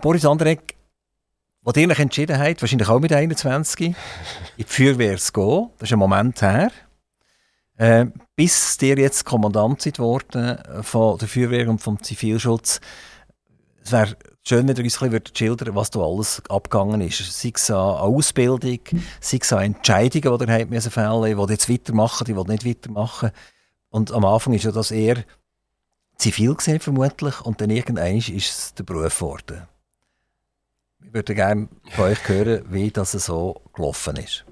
[0.00, 0.76] Boris Andrek,
[1.62, 3.94] wo ihr euch entschieden habt, wahrscheinlich auch mit 21, in
[4.58, 6.70] die Feuerwehr zu gehen, das ist ein Moment her,
[7.76, 12.80] äh, bis ihr jetzt Kommandant seid worden von der Feuerwehr und vom Zivilschutz.
[13.82, 17.18] Es wäre schön, wenn ihr uns ein bisschen schildern was da alles abgegangen ist.
[17.18, 18.80] Sei es an Ausbildung,
[19.20, 23.30] sei es an Entscheidungen, die ihr habt müssen fällen, die jetzt weitermachen, die nicht weitermachen.
[23.90, 25.24] Und am Anfang ist ja das eher
[26.16, 29.66] zivil gesehen vermutlich und dann irgendwann ist es der Beruf geworden.
[31.04, 34.44] Ich würde gerne von euch hören, wie das so gelaufen ist.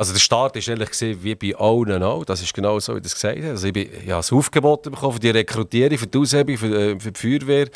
[0.00, 2.24] Also der Start war ehrlich gesehen wie bei allen auch.
[2.24, 3.48] Das ist genau so, wie das gesagt hast.
[3.48, 6.92] Also ich, bin, ich habe das Aufgebot bekommen für die Rekrutierung, für die Aushebung, für,
[6.92, 7.66] äh, für die Feuerwehr.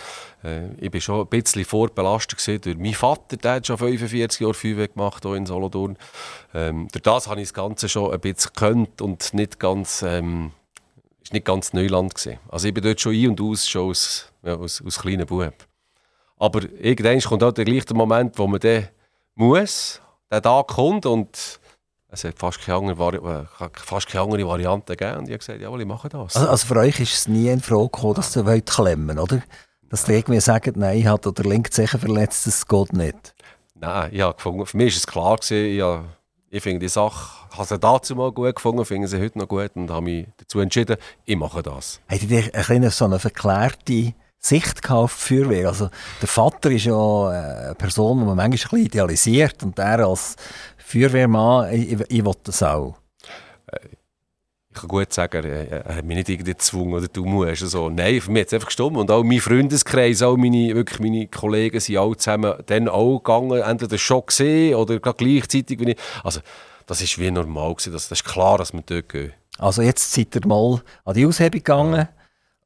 [0.45, 4.55] Äh, ich war schon ein bisschen vorbelastet durch meinen Vater, der hat schon 45 Jahre
[4.55, 5.99] Feuerwehr gemacht hier in Solothurn.
[6.55, 10.53] Ähm, durch das habe ich das Ganze schon ein bisschen gekannt und nicht ganz, ähm,
[11.25, 12.39] ist nicht ganz Neuland gewesen.
[12.51, 15.55] Also ich bin dort schon ein und aus, schon aus, ja, aus, aus kleinen Bub.
[16.43, 18.89] Aber irgendwann kommt auch der gleiche Moment, wo man dann
[19.37, 21.61] muss, der Tag kommt und
[22.09, 25.19] es hat fast keine andere, Vari äh, fast keine andere Variante gegeben.
[25.19, 26.35] Und ich habe gesagt, jawohl, ich mache das.
[26.35, 29.41] Also, also für euch ist es nie in Frage gekommen, dass ihr wollt klemmen oder?
[29.89, 33.35] Dass ihr irgendwie sagt, nein, ich habe der linke Zeche verletzt, das geht nicht.
[33.77, 36.05] Nein, ich habe gefunden, für mich war es klar, gewesen, ich, habe,
[36.51, 39.71] ich finde die Sache, habe sie dazu mal gut gefunden, finde sie heute noch gut
[39.77, 42.01] und habe mich dazu entschieden, ich mache das.
[42.09, 45.69] Habt ihr ein so eine verklärte Sicht auf die Feuerwehr?
[45.69, 45.89] Also
[46.21, 50.37] der Vater ist ja eine Person, die man manchmal ein bisschen idealisiert und er als
[50.79, 52.97] Feuerwehrmann, ich, ich will das auch.
[53.69, 53.79] Äh,
[54.75, 57.63] ich kann gut sagen, er hat mich nicht irgendwie gezwungen oder du musst.
[57.63, 58.97] Also, nein, für mich hat es einfach gestimmt.
[58.97, 63.61] Und auch mein Freundeskreis, auch meine, wirklich meine Kollegen sind alle zusammen dann auch gegangen,
[63.61, 65.79] entweder schon gesehen oder gleichzeitig.
[65.79, 66.41] Wie ich, also,
[66.87, 67.75] das war wie normal.
[67.75, 67.93] Gewesen.
[67.93, 69.35] Das, das ist klar, dass wir dort gehen.
[69.59, 72.09] Also jetzt seid ihr mal an die Aushebung gegangen ja.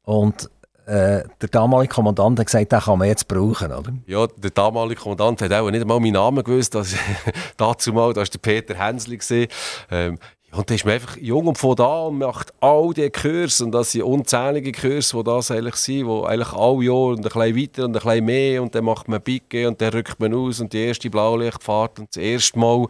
[0.04, 0.48] und
[0.86, 3.92] äh, der damalige Kommandant hat gesagt, den kann man jetzt brauchen, oder?
[4.06, 6.74] Ja, der damalige Kommandant hat auch nicht einmal meinen Namen gewusst.
[6.76, 6.94] Das,
[7.56, 9.48] dazu mal, da war der Peter Hensli.
[9.90, 10.18] Ähm,
[10.52, 13.64] und dann ist man einfach jung und von da und macht all diese Kurse.
[13.64, 17.22] Und das sind unzählige Kurse, die das eigentlich sind, wo eigentlich alle Jahr und ein
[17.22, 18.62] bisschen weiter und ein bisschen mehr.
[18.62, 22.08] Und dann macht man Picke und dann rückt man aus und die erste Blaulichtfahrt und
[22.14, 22.86] das erste Mal,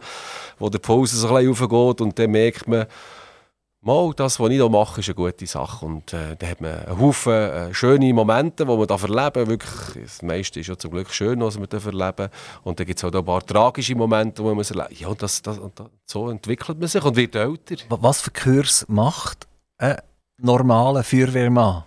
[0.59, 2.85] wo der Pause so ein bisschen aufgeht und dann merkt man,
[3.87, 5.85] Mal, das, was ich hier mache, ist eine gute Sache.
[5.85, 10.03] Und äh, da hat man einen Haufen äh, schöne Momente, die man da erleben Wirklich,
[10.03, 12.29] das meiste ist ja zum Glück schön, was man da erleben
[12.63, 14.99] Und dann gibt es auch ein paar tragische Momente, wo man es erlebt.
[14.99, 17.77] Ja, das, das, das, so entwickelt man sich und wird älter.
[17.87, 19.47] Was für Kurs macht
[19.77, 19.95] ein
[20.37, 21.85] normaler Feuerwehrmann?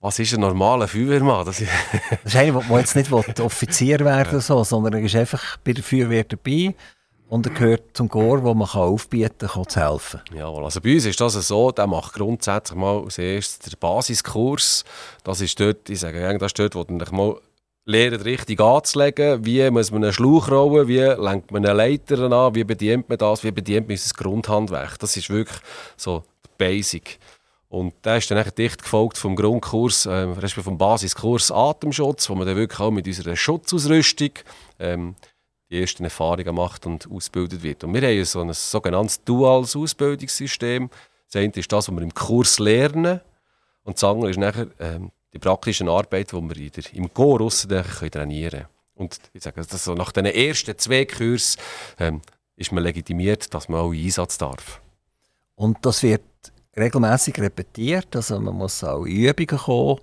[0.00, 1.44] Was ist ein normaler Feuerwehrmann?
[1.44, 5.58] Das, das ist einer, der jetzt nicht Offizier werden will, so, sondern er ist einfach
[5.58, 6.74] bei der Feuerwehr dabei
[7.30, 10.20] und er gehört zum Chor, wo man aufbieten kann, zu helfen.
[10.34, 14.84] Ja, also bei uns ist das so, der macht grundsätzlich mal als erstes den Basiskurs.
[15.22, 17.36] Das ist dort, ich sage das ist dort, wo du mal
[17.84, 19.44] lernt, richtig anzulegen.
[19.44, 23.18] Wie muss man einen Schlauch rollen, wie lenkt man eine Leiter an, wie bedient man
[23.18, 24.98] das, wie bedient man das Grundhandwerk.
[24.98, 25.60] Das ist wirklich
[25.96, 26.24] so
[26.58, 27.20] Basic.
[27.68, 32.48] Und der ist dann dicht gefolgt vom Grundkurs, äh, respektive vom Basiskurs Atemschutz, wo man
[32.48, 34.30] dann wirklich auch mit unserer Schutzausrüstung
[34.80, 35.14] ähm,
[35.70, 37.84] die ersten Erfahrungen macht und ausgebildet wird.
[37.84, 40.90] Und wir haben so ein sogenanntes duales Ausbildungssystem.
[41.26, 43.20] Das eine ist das, was wir im Kurs lernen
[43.84, 47.66] und das andere ist nachher ähm, die praktische Arbeit, die wir in der, im Chorus
[47.66, 48.66] trainieren können.
[48.94, 51.60] Und ich sage, dass so nach den ersten zwei Kursen
[51.98, 52.20] ähm,
[52.56, 54.80] ist man legitimiert, dass man auch in Einsatz darf.
[55.54, 56.22] Und das wird
[56.76, 60.00] regelmäßig repetiert, also man muss auch Übungen kommen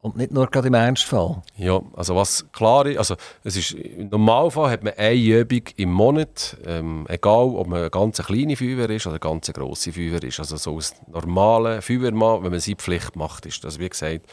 [0.00, 1.42] und nicht nur gerade im Ernstfall?
[1.56, 5.92] Ja, also was klar ist, also es ist, im Normalfall hat man eine Übung im
[5.92, 10.22] Monat, ähm, egal ob man eine ganz kleine Feuerwehr ist oder eine ganz grosse Feuerwehr
[10.22, 10.38] ist.
[10.38, 14.26] Also so als normale Feuerwehrmann, wenn man seine Pflicht macht, ist das wie gesagt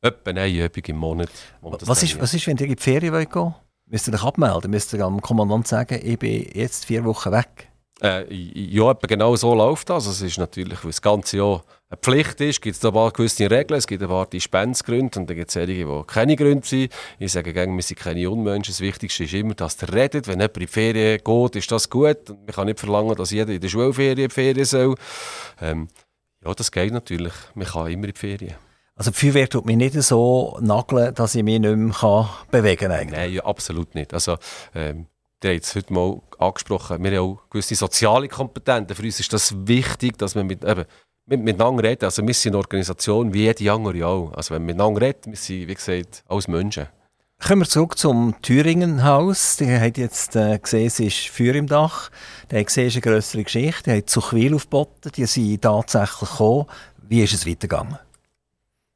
[0.00, 1.30] etwa eine Übung im Monat.
[1.60, 3.54] Was ist, was ist, wenn ihr in die Ferien wollt
[3.90, 4.70] Müsst ihr euch abmelden?
[4.70, 7.68] Müsst ihr am Kommandant sagen, ich bin jetzt vier Wochen weg?
[8.02, 10.06] Äh, ja, genau so läuft das.
[10.06, 12.94] Also es ist natürlich, weil das ganze Jahr eine Pflicht ist, gibt es da ein
[12.94, 16.36] paar gewisse Regeln, es gibt ein paar Dispensgründe und dann gibt es solche, die keine
[16.36, 16.92] Gründe sind.
[17.18, 18.72] Ich sage gerne, wir sind keine Unmenschen.
[18.72, 20.26] Das Wichtigste ist immer, dass ihr redet.
[20.26, 22.28] Wenn jemand in die Ferien geht, ist das gut.
[22.28, 24.96] Und man kann nicht verlangen, dass jeder in der Schulferien in die Ferien soll.
[25.62, 25.88] Ähm,
[26.44, 27.32] ja, das geht natürlich.
[27.54, 28.54] Man kann immer in die Ferien.
[28.94, 33.08] Also die Feuerwehr tut mich nicht so nageln, dass ich mich nicht mehr bewegen kann?
[33.10, 34.12] Nein, ja, absolut nicht.
[34.12, 34.36] Also,
[34.74, 35.06] ähm,
[35.42, 38.96] ihr habt es heute mal angesprochen, wir haben auch gewisse soziale Kompetenzen.
[38.96, 40.84] Für uns ist das wichtig, dass wir mit, eben,
[41.28, 42.04] mit, miteinander reden.
[42.04, 44.32] Also wir sind eine Organisation wie jede andere auch.
[44.32, 46.86] Also wenn wir miteinander reden, wir sind, wie gesagt, alles Menschen.
[47.40, 49.56] Kommen wir zurück zum Thüringenhaus.
[49.58, 52.10] Die haben jetzt äh, gesehen, es ist Feuer im Dach.
[52.50, 53.84] Die haben gesehen, es ist eine grössere Geschichte.
[53.84, 55.12] Die haben Zuchwil aufgeboten.
[55.14, 56.66] Die sind tatsächlich gekommen.
[57.02, 57.98] Wie ist es weitergegangen?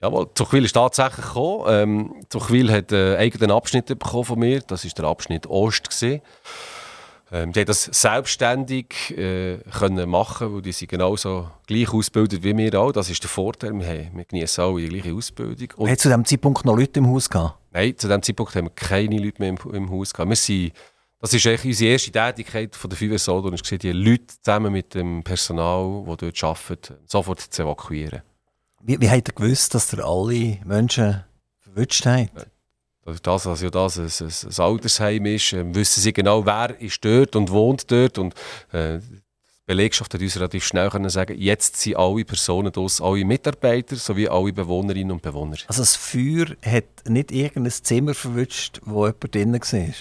[0.03, 1.65] Jawohl, Zuchwil ist tatsächlich gekommen.
[1.69, 4.61] Ähm, Zuchwil hat einen eigenen Abschnitt bekommen von mir.
[4.61, 5.89] Das war der Abschnitt Ost.
[5.89, 6.21] Gewesen.
[7.33, 12.55] Ähm, die haben das selbstständig äh, können machen, weil die sind genauso gleich ausgebildet wie
[12.55, 12.93] wir auch.
[12.93, 13.73] Das ist der Vorteil.
[13.73, 15.69] Wir, haben, wir genießen alle die gleiche Ausbildung.
[15.77, 17.59] Und hat zu diesem Zeitpunkt noch Leute im Haus gehabt?
[17.73, 20.29] Nein, zu diesem Zeitpunkt haben wir keine Leute mehr im, im Haus gehabt.
[20.29, 20.73] Wir sind,
[21.21, 25.23] das ist eigentlich unsere erste Tätigkeit von der Feuerwehr Sodom, die Leute zusammen mit dem
[25.25, 28.21] Personal, das dort arbeitet, sofort zu evakuieren.
[28.83, 31.25] Wie, wie habt ihr gewusst, dass ihr alle Menschen
[31.61, 32.52] verwünscht habt?
[33.05, 37.05] Das, dass ja das ein, ein, ein Altersheim ist, äh, wissen sie genau, wer ist
[37.05, 38.19] dort und wohnt dort.
[38.19, 38.35] Und
[38.73, 39.23] äh, die
[39.67, 44.29] Belegschaft hat uns relativ schnell können sagen, jetzt sind alle Personen dort, alle Mitarbeiter sowie
[44.29, 45.57] alle Bewohnerinnen und Bewohner.
[45.67, 49.95] Also das Feuer hat nicht irgendein Zimmer verwünscht, wo jemand drinnen war?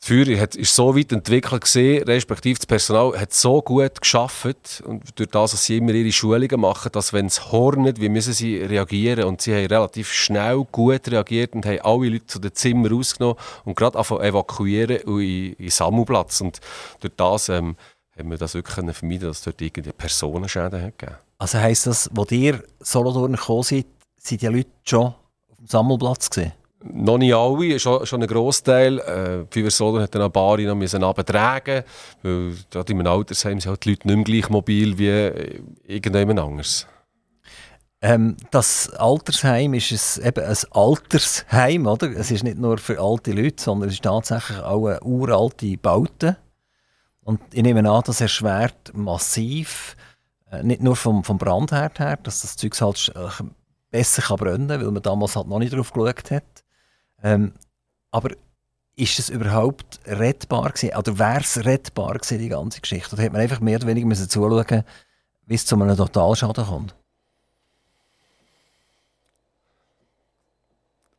[0.00, 4.82] Das Feuer hat, ist so weit entwickelt gesehen, respektive das Personal hat so gut geschafft
[4.86, 8.32] und durch das, dass sie immer ihre Schulungen machen, dass wenn es hornet, wie müssen
[8.32, 12.54] sie reagieren und sie haben relativ schnell gut reagiert und haben alle Leute zu den
[12.54, 16.60] Zimmern rausgenommen und gerade anfangen evakuieren und in, in Sammelplatz und
[17.00, 17.76] durch das ähm,
[18.16, 21.18] haben wir das wirklich vermeiden dass es dort irgendeine Personenschäden hat gegeben.
[21.38, 26.30] Also heisst das, wo ihr Solothurn gekommen seid, sind die Leute schon auf dem Sammelplatz
[26.30, 26.52] gesehen?
[26.84, 28.98] Noch nicht alle, schon, schon ein Grossteil.
[29.00, 31.82] Äh, Fiversoden hat dann auch Bari noch müssen abtragen,
[32.22, 35.62] weil gerade in einem Altersheim sind halt die Leute nicht mehr gleich mobil wie
[35.92, 36.86] irgendjemand anderes.
[38.00, 42.10] Ähm, das Altersheim ist ein, eben ein Altersheim, oder?
[42.12, 46.36] Es ist nicht nur für alte Leute, sondern es ist tatsächlich auch eine uralte Baute.
[47.22, 49.96] Und ich nehme an, das erschwert massiv,
[50.50, 53.44] äh, nicht nur vom, vom Brandherd her, dass das Zeug halt äh,
[53.90, 56.64] besser kann brennen kann, weil man damals halt noch nicht drauf geschaut hat.
[57.22, 57.52] Ähm,
[58.10, 58.30] aber
[58.96, 60.96] ist es überhaupt rettbar gewesen?
[60.96, 63.14] Oder wäre es rettbar gewesen, die ganze Geschichte?
[63.14, 64.84] Oder hätte man einfach mehr oder weniger müssen zuschauen
[65.46, 66.94] wie es zu einem Totalschaden kommt?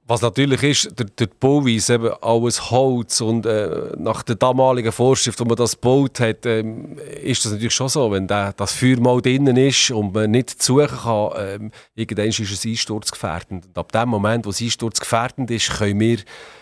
[0.10, 5.39] Was natürlich ist, der, der Bauweise, eben alles Holz und äh, nach der damaligen Vorschrift,
[5.39, 9.00] wo man das gebaut hat, ähm, ist das natürlich schon so, wenn der, das Feuer
[9.00, 13.67] mal drinnen ist und man nicht suchen kann, ähm, irgendwann ist es einsturzgefährdend.
[13.67, 16.17] Und ab dem Moment, wo es einsturzgefährdend ist, können wir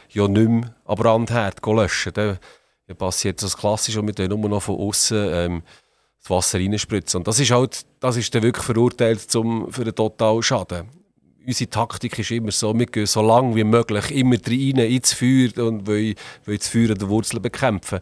[0.09, 2.11] ja nicht mehr am Brandherd löschen.
[2.13, 2.37] Da
[2.95, 5.63] passiert das Klassische und wir können nur noch von außen ähm,
[6.19, 7.19] das Wasser reinspritzen.
[7.19, 10.96] Und das ist halt, das ist dann wirklich verurteilt zum, für einen Totalschaden
[11.47, 15.65] unsere Taktik ist immer so, wir gehen so lange wie möglich immer rein ins Feuer
[15.65, 17.99] und wollen, wollen das Feuer an der Wurzel bekämpfen.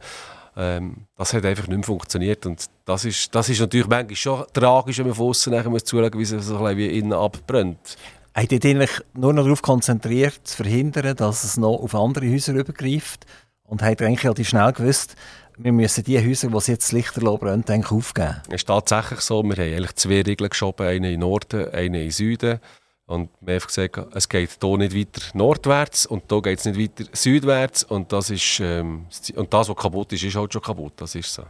[0.58, 4.46] Ähm, das hat einfach nicht mehr funktioniert und das ist, das ist natürlich manchmal schon
[4.54, 7.98] tragisch, wenn man von außen nachher muss zuschauen, wie es so ein wie innen abbrennt.
[8.34, 12.54] Habt ihr eigentlich nur noch darauf konzentriert, zu verhindern, dass es noch auf andere Häuser
[12.54, 13.26] übergreift?
[13.64, 15.16] Und habt ihr eigentlich relativ schnell gewusst,
[15.58, 18.42] wir müssen die Häuser, die jetzt lichterloh brennt, aufgeben?
[18.48, 22.12] Es ist tatsächlich so, wir haben eigentlich zwei Regeln geschoben, eine in Norden, eine in
[22.12, 22.60] Süden.
[23.08, 26.80] Und wir haben gesagt, es geht hier nicht weiter nordwärts und hier geht es nicht
[26.80, 27.84] weiter südwärts.
[27.84, 30.94] Und das, ist, ähm, und das, was kaputt ist, ist halt schon kaputt.
[30.98, 31.44] Das ist so.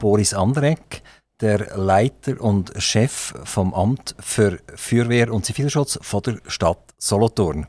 [0.00, 1.02] Boris Andreck,
[1.40, 7.68] der Leiter und Chef vom Amt für Feuerwehr und Zivilschutz von der Stadt Solothurn.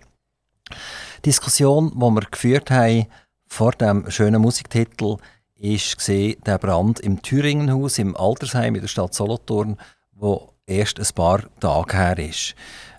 [1.17, 3.05] Die Diskussion, die wir geführt haben
[3.45, 5.17] vor dem schönen Musiktitel,
[5.55, 9.77] ist der Brand im Thüringenhaus im Altersheim in der Stadt Solothurn,
[10.11, 12.55] wo erst ein paar Tage her ist.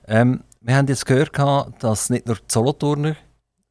[0.06, 1.38] Ähm, wir haben jetzt gehört,
[1.82, 3.16] dass nicht nur die Solothurner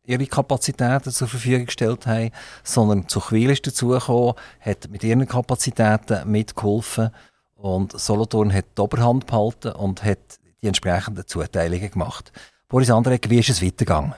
[0.05, 2.31] ihre Kapazitäten zur Verfügung gestellt haben,
[2.63, 7.11] sondern Zuchwil ist dazugekommen, hat mit ihren Kapazitäten mitgeholfen
[7.55, 12.31] und Solothurn hat die Oberhand behalten und hat die entsprechenden Zuteilungen gemacht.
[12.67, 14.13] Boris Andrek, wie ist es weitergegangen?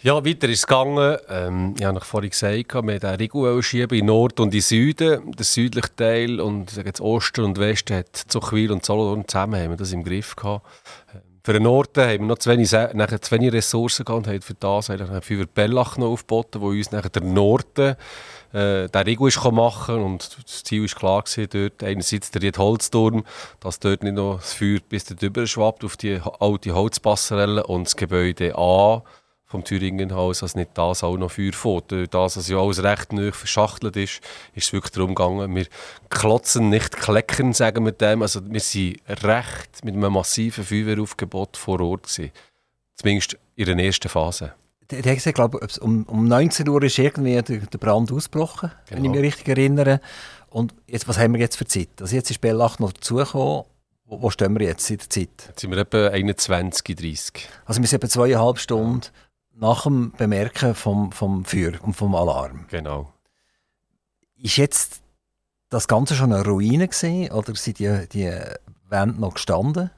[0.00, 1.16] Ja, weiter ist es gegangen.
[1.28, 5.32] Ähm, ich habe vorhin gesagt, wir haben Riegel schieben in Nord und in Süden.
[5.32, 9.76] Der südliche Teil und jetzt Osten und Westen hat Zuchwil und Solothurn zusammen haben wir
[9.76, 10.64] das im Griff gehabt.
[11.12, 14.40] Ähm, für den Norden haben wir noch zu wenig, nachher zu Ressourcen gehabt und haben
[14.40, 17.96] für das haben wir für Bellach noch aufgeboten, wo uns nachher der Norden
[18.52, 23.24] äh, den Riegel ist machen und das Ziel war klar gewesen, dort einerseits der Holzturm,
[23.58, 27.96] dass dort nicht noch das Feuer bis dort schwappt auf die alte Holzpasserelle und das
[27.96, 29.02] Gebäude A
[29.48, 31.90] vom Thüringenhaus, dass nicht das auch noch Feuer fährt.
[31.90, 34.20] Durch das, dass ja alles recht neu verschachtelt ist,
[34.54, 35.66] ist es wirklich darum gegangen, wir
[36.10, 38.20] klotzen, nicht kleckern, sagen wir dem.
[38.20, 42.30] Also wir sind recht mit einem massiven Feuerwehraufgebot vor Ort gewesen.
[42.96, 44.52] Zumindest in der ersten Phase.
[44.90, 48.98] Der, der gesagt, glaube, um, um 19 Uhr ist irgendwie der, der Brand ausgebrochen, genau.
[48.98, 50.00] wenn ich mich richtig erinnere.
[50.50, 51.88] Und jetzt, was haben wir jetzt für Zeit?
[52.00, 53.64] Also jetzt ist Bellach noch dazugekommen.
[54.04, 55.28] Wo, wo stehen wir jetzt in der Zeit?
[55.48, 57.48] Jetzt sind wir etwa 21, 30.
[57.64, 59.02] Also wir sind etwa zweieinhalb Stunden
[59.60, 62.66] nach dem Bemerken vom, vom Feuer und vom Alarm.
[62.68, 63.12] Genau.
[64.36, 65.00] Ist jetzt
[65.68, 68.32] das Ganze schon eine Ruine gesehen oder sind die, die
[68.88, 69.90] Wände noch gestanden?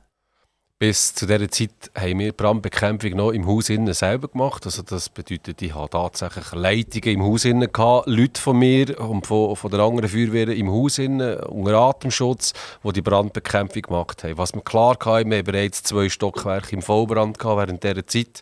[0.78, 4.64] Bis zu dieser Zeit haben wir Brandbekämpfung noch im Haus innen selber gemacht.
[4.64, 9.26] Also das bedeutet, ich hatte tatsächlich Leitungen im Haus innen gehabt, Leute von mir und
[9.26, 14.38] von, von der anderen Feuerwehr im Haus innen, unter Atemschutz, die die Brandbekämpfung gemacht haben.
[14.38, 18.40] Was wir klar hatten, wir haben bereits zwei Stockwerke im Vollbrand gehabt während dieser Zeit.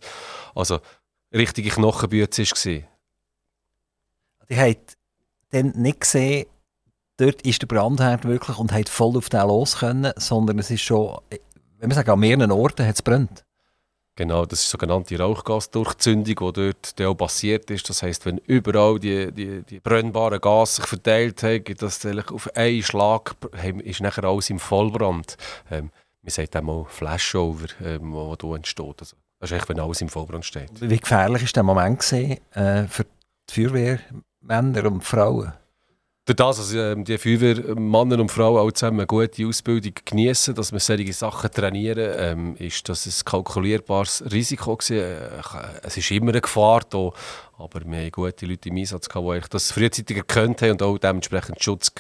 [0.55, 0.79] Also
[1.33, 2.83] richtige Knochenbüte war.
[4.49, 4.97] Die hat
[5.51, 6.47] dann nicht gesehen,
[7.17, 10.83] dort ist der Brandherd wirklich und hat voll auf den los können, sondern es ist
[10.83, 11.19] schon,
[11.79, 13.45] wenn man sagt, an mehreren Orten hat es brennt.
[14.19, 17.89] Genau, das ist sogenannte Rauchgasdurchzündung, die dort auch passiert ist.
[17.89, 22.83] Das heisst, wenn überall die, die, die brennbaren Gase sich verteilt haben, das auf einen
[22.83, 23.37] Schlag
[23.85, 25.37] ist nachher alles im Vollbrand.
[25.71, 28.97] Ähm, man sagt auch mal Flashover, ähm, wo hier entsteht.
[28.99, 30.71] Also, das ist echt, wenn alles im Vollbrand steht.
[30.81, 33.05] Wie gefährlich war der Moment gewesen, äh, für
[33.49, 35.53] die Feuerwehrmänner und Frauen?
[36.29, 40.55] Durch das, dass ähm, die Feuerwehr, Männer und Frauen auch zusammen eine gute Ausbildung genießen,
[40.55, 44.99] dass wir solche Sachen trainieren, ähm, ist das ein kalkulierbares Risiko gewesen.
[44.99, 45.41] Äh,
[45.85, 47.13] es ist immer eine Gefahr da,
[47.57, 50.99] aber wir haben gute Leute im Einsatz gehabt, die das frühzeitig erkannt haben und auch
[50.99, 51.91] dementsprechend Schutz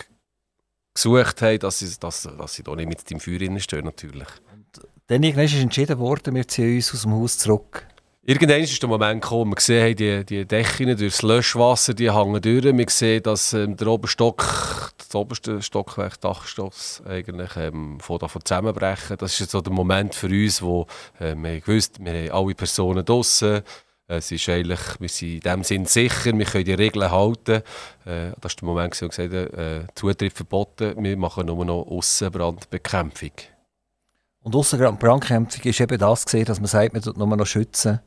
[0.93, 4.29] gesucht haben, dass sie, dass, dass sie da nicht mit dem Feuer stehen natürlich.
[5.09, 7.87] Dann irgendwann ist entschieden worden, wir ziehen uns aus dem Haus zurück.
[8.25, 12.43] Irgendwann ist der Moment gekommen, wir sehen die, die Dächer durch das Löschwasser, die hängen
[12.43, 12.63] durch.
[12.63, 19.17] Wir sehen, dass ähm, der Oberstock, das oberste Stockwerk, Dachstoss, eigentlich ähm, von davon zusammenbrechen.
[19.17, 20.87] Das ist so der Moment für uns, wo
[21.19, 23.63] äh, wir gewusst, wir haben alle Personen draussen.
[24.09, 27.63] Es ist eigentlich, wir sind in dem Sinn sicher, wir können die Regeln halten.
[28.05, 31.65] Äh, das war der Moment, wo wir gesagt haben, äh, Zutritt verboten, wir machen nur
[31.65, 33.33] noch Aussenbrandbekämpfung.
[34.49, 38.01] Und Aussenbrandbekämpfung ist eben das, dass man sagt, man tut nur noch schützen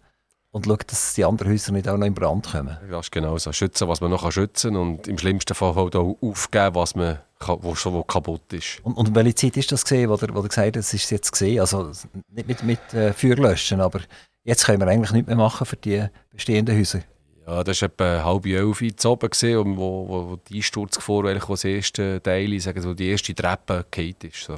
[0.50, 2.78] und schaut, dass die anderen Häuser nicht auch noch in Brand kommen.
[2.90, 3.54] Das ist genau so.
[3.54, 7.20] Schützen, was man noch schützen kann und im schlimmsten Fall halt auch aufgeben, was man
[7.48, 8.80] wo schon wo kaputt ist.
[8.82, 11.12] Und, und welche Zeit ist das gesehen, wo der, wo der gesagt hat, das ist
[11.12, 11.60] jetzt gesehen?
[11.60, 11.92] Also
[12.32, 14.00] nicht mit, mit äh, Feuer löschen, aber
[14.44, 17.02] jetzt können wir eigentlich nichts mehr machen für die bestehenden Häuser.
[17.46, 21.54] Ja, das war etwa halb elf Uhr oben, gewesen, wo, wo, wo die Einsturzgefahr, wo
[21.54, 24.44] das erste Teil, sagen, wo die erste Treppe gefallen ist.
[24.44, 24.58] So.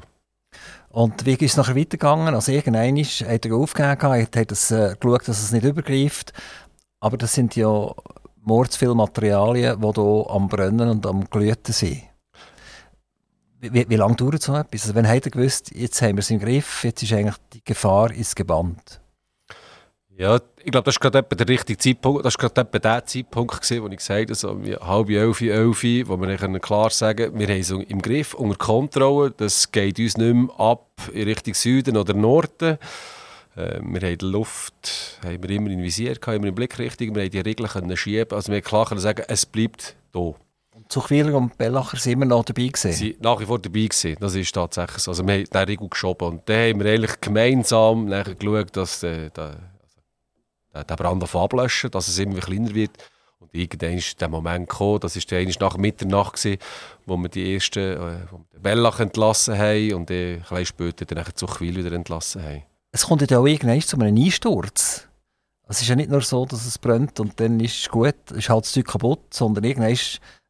[0.90, 2.36] Und wie ist es nachher weitergegangen?
[2.36, 6.34] Also irgendwann hat er aufgegeben, hat, hat das, äh, geschaut, dass es nicht übergreift.
[7.00, 7.92] Aber das sind ja
[8.42, 12.04] mordsviele Materialien, die hier am Brennen und am Glüten sind.
[13.60, 14.84] Wie, wie lange dauert so etwas?
[14.84, 18.12] Also wenn er gewusst, jetzt haben wir es im Griff, jetzt ist eigentlich die Gefahr
[18.12, 19.03] ins Geband?
[20.16, 22.24] Ja, ich glaube, das war gerade der richtige Zeitpunkt.
[22.24, 26.22] Das war gerade der Zeitpunkt, gewesen, wo ich gesagt habe, also halb elf, elf, wo
[26.22, 29.32] wir klar sagen wir haben es im Griff, unter Kontrolle.
[29.32, 32.78] Das geht uns nicht mehr ab in Richtung Süden oder Norden.
[33.56, 37.16] Äh, wir haben die Luft haben wir immer in Visier, gehabt, immer in Blickrichtung.
[37.16, 38.36] Wir haben die Regeln können schieben.
[38.36, 40.36] Also wir klar können sagen, es bleibt hier.
[40.76, 42.92] Und Zuchwieler und Bellacher sind immer noch dabei gewesen?
[42.92, 44.16] Sie nach wie vor dabei gewesen.
[44.20, 45.12] Das ist tatsächlich so.
[45.12, 46.28] Also wir haben den Regel geschoben.
[46.28, 49.73] Und dann haben wir eigentlich gemeinsam geschaut, dass äh, der
[50.74, 52.92] den Brand ablöschen, dass es immer kleiner wird.
[53.40, 56.58] Und irgendwann ist der Moment gekommen, das war nach Mitternacht, gewesen,
[57.06, 61.46] wo wir die ersten äh, Bellach entlassen haben und dann, ein bisschen später dann zu
[61.46, 62.64] Quil wieder entlassen haben.
[62.92, 65.08] Es kommt ja auch irgendwann zu einem Einsturz.
[65.68, 68.50] Es ist ja nicht nur so, dass es brennt und dann ist es gut, ist
[68.50, 69.98] halt das Zeug kaputt, sondern irgendwann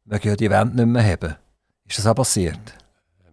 [0.04, 1.36] mögen ja die Wände nicht mehr haben.
[1.86, 2.60] Ist das auch passiert?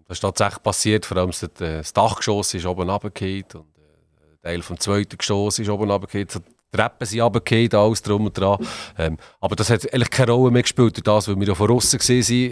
[0.07, 4.61] Das ist tatsächlich passiert, vor allem das Dachgeschoss ist oben runtergefallen und äh, ein Teil
[4.61, 6.43] vom zweiten Geschoss ist oben runtergefallen.
[6.72, 8.65] Treppen sind runtergefallen, alles drum und dran.
[8.97, 11.69] Ähm, aber das hat eigentlich keine Rolle mehr gespielt, durch das, weil wir ja von
[11.69, 12.51] außen waren.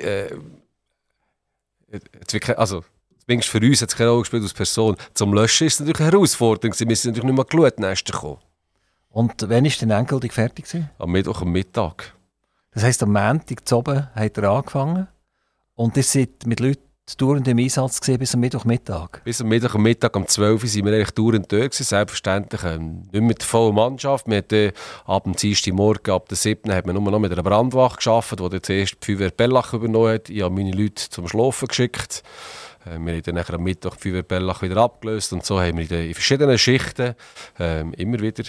[1.91, 2.83] Äh, also,
[3.25, 4.95] zumindest für uns hat es keine Rolle gespielt als Person.
[5.13, 6.77] Zum Löschen ist es natürlich eine Herausforderung.
[6.77, 8.39] Wir sind natürlich nicht mehr Glutnester gekommen.
[9.09, 10.65] Und wann war denn endgültig fertig?
[10.65, 10.89] Gewesen?
[10.99, 12.13] Am Mittwoch am Mittag.
[12.71, 15.07] Das heisst, am Montag zu oben hat er angefangen.
[15.73, 19.23] Und ihr seid mit Leuten dauernd im Einsatz gewesen, bis am Mittwochmittag?
[19.23, 21.71] Bis am Mittwochmittag um 12 Uhr waren wir eigentlich dauernd dort.
[21.71, 21.83] Gewesen.
[21.83, 24.27] Selbstverständlich ähm, nicht mit der vollen Mannschaft.
[24.27, 24.71] Wir hatten, äh,
[25.05, 26.71] ab dem Dienstag Morgen, ab der 7.
[26.73, 30.29] hat man nur noch mit einer Brandwache gearbeitet, die zuerst die Feuerwehr Bellach übernommen hat.
[30.29, 32.23] Ich habe meine Leute zum Schlafen geschickt.
[32.85, 35.91] Äh, wir haben dann am Mittwoch die Feuerwehr Bellach wieder abgelöst und so haben wir
[35.91, 37.15] in verschiedenen Schichten
[37.59, 38.43] äh, immer wieder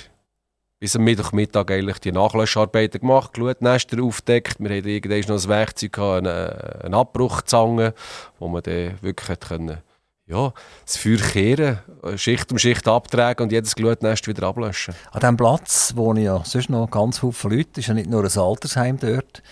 [0.80, 4.56] bis am Mittwochmittag eigentlich die Nachlöscharbeiten gemacht, Glutnester aufgedeckt.
[4.58, 7.92] Wir hatten irgendwann noch ein Werkzeug, eine, eine Abbruchzange,
[8.38, 9.78] wo man dann wirklich können,
[10.26, 10.54] ja,
[10.86, 11.78] das Feuer kehren,
[12.16, 14.94] Schicht um Schicht abtragen und jedes Glutnest wieder ablöschen.
[15.10, 17.80] An diesem Platz wohnen ja sonst noch ganz viele Leute.
[17.80, 19.42] Ist ja nicht nur ein Altersheim dort.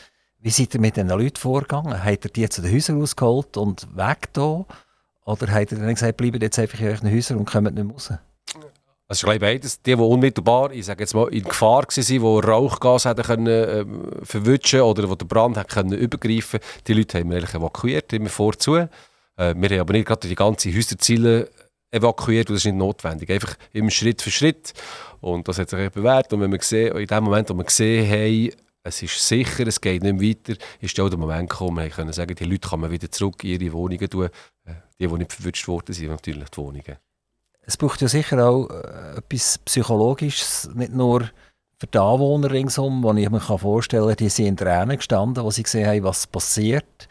[0.41, 2.05] Wie seid ihr mit diesen Leuten vorgegangen?
[2.05, 4.65] Habt ihr die zu den Häusern rausgeholt und weg da?
[5.27, 7.93] Oder habt ihr dann gesagt, bleibt jetzt einfach in euren Häusern und kommt nicht mehr
[7.93, 8.13] raus?
[9.09, 9.81] Also ich glaube beides.
[9.83, 14.25] Die, die unmittelbar ich sage jetzt mal, in Gefahr waren, die Rauchgas hätten können, äh,
[14.25, 18.77] verwutschen oder wo der Brand hätte können übergreifen die Leute haben wir evakuiert, immer vorzu.
[18.77, 18.89] Äh,
[19.37, 21.49] wir haben aber nicht gerade die ganzen Häuserziele
[21.91, 23.31] evakuiert, das ist nicht notwendig.
[23.31, 24.75] Einfach immer Schritt für Schritt.
[25.21, 26.31] Und das hat sich bewährt.
[26.35, 28.51] Und wenn wir sehen, in dem Moment, wo wir gesehen haben,
[28.83, 32.35] es ist sicher, es geht nicht weiter, ist auch der Moment gekommen, wir können sagen,
[32.35, 34.29] die Leute kann wieder zurück in ihre Wohnungen tun.
[34.65, 37.08] Äh, die, die nicht verwünscht worden sind, natürlich die Wohnungen.
[37.69, 41.29] Es braucht ja sicher auch äh, etwas Psychologisches, nicht nur
[41.79, 45.51] für die Anwohner ringsum, wo ich mir vorstellen kann, die sind in Tränen gestanden, wo
[45.51, 47.09] sie gesehen haben, was passiert.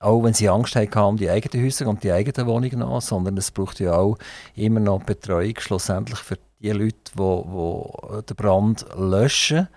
[0.00, 3.38] auch wenn sie Angst haben um die eigenen Häuser und die eigenen Wohnungen noch, sondern
[3.38, 4.18] es braucht ja auch
[4.54, 9.68] immer noch Betreuung schlussendlich für die Leute, die, die den Brand löschen.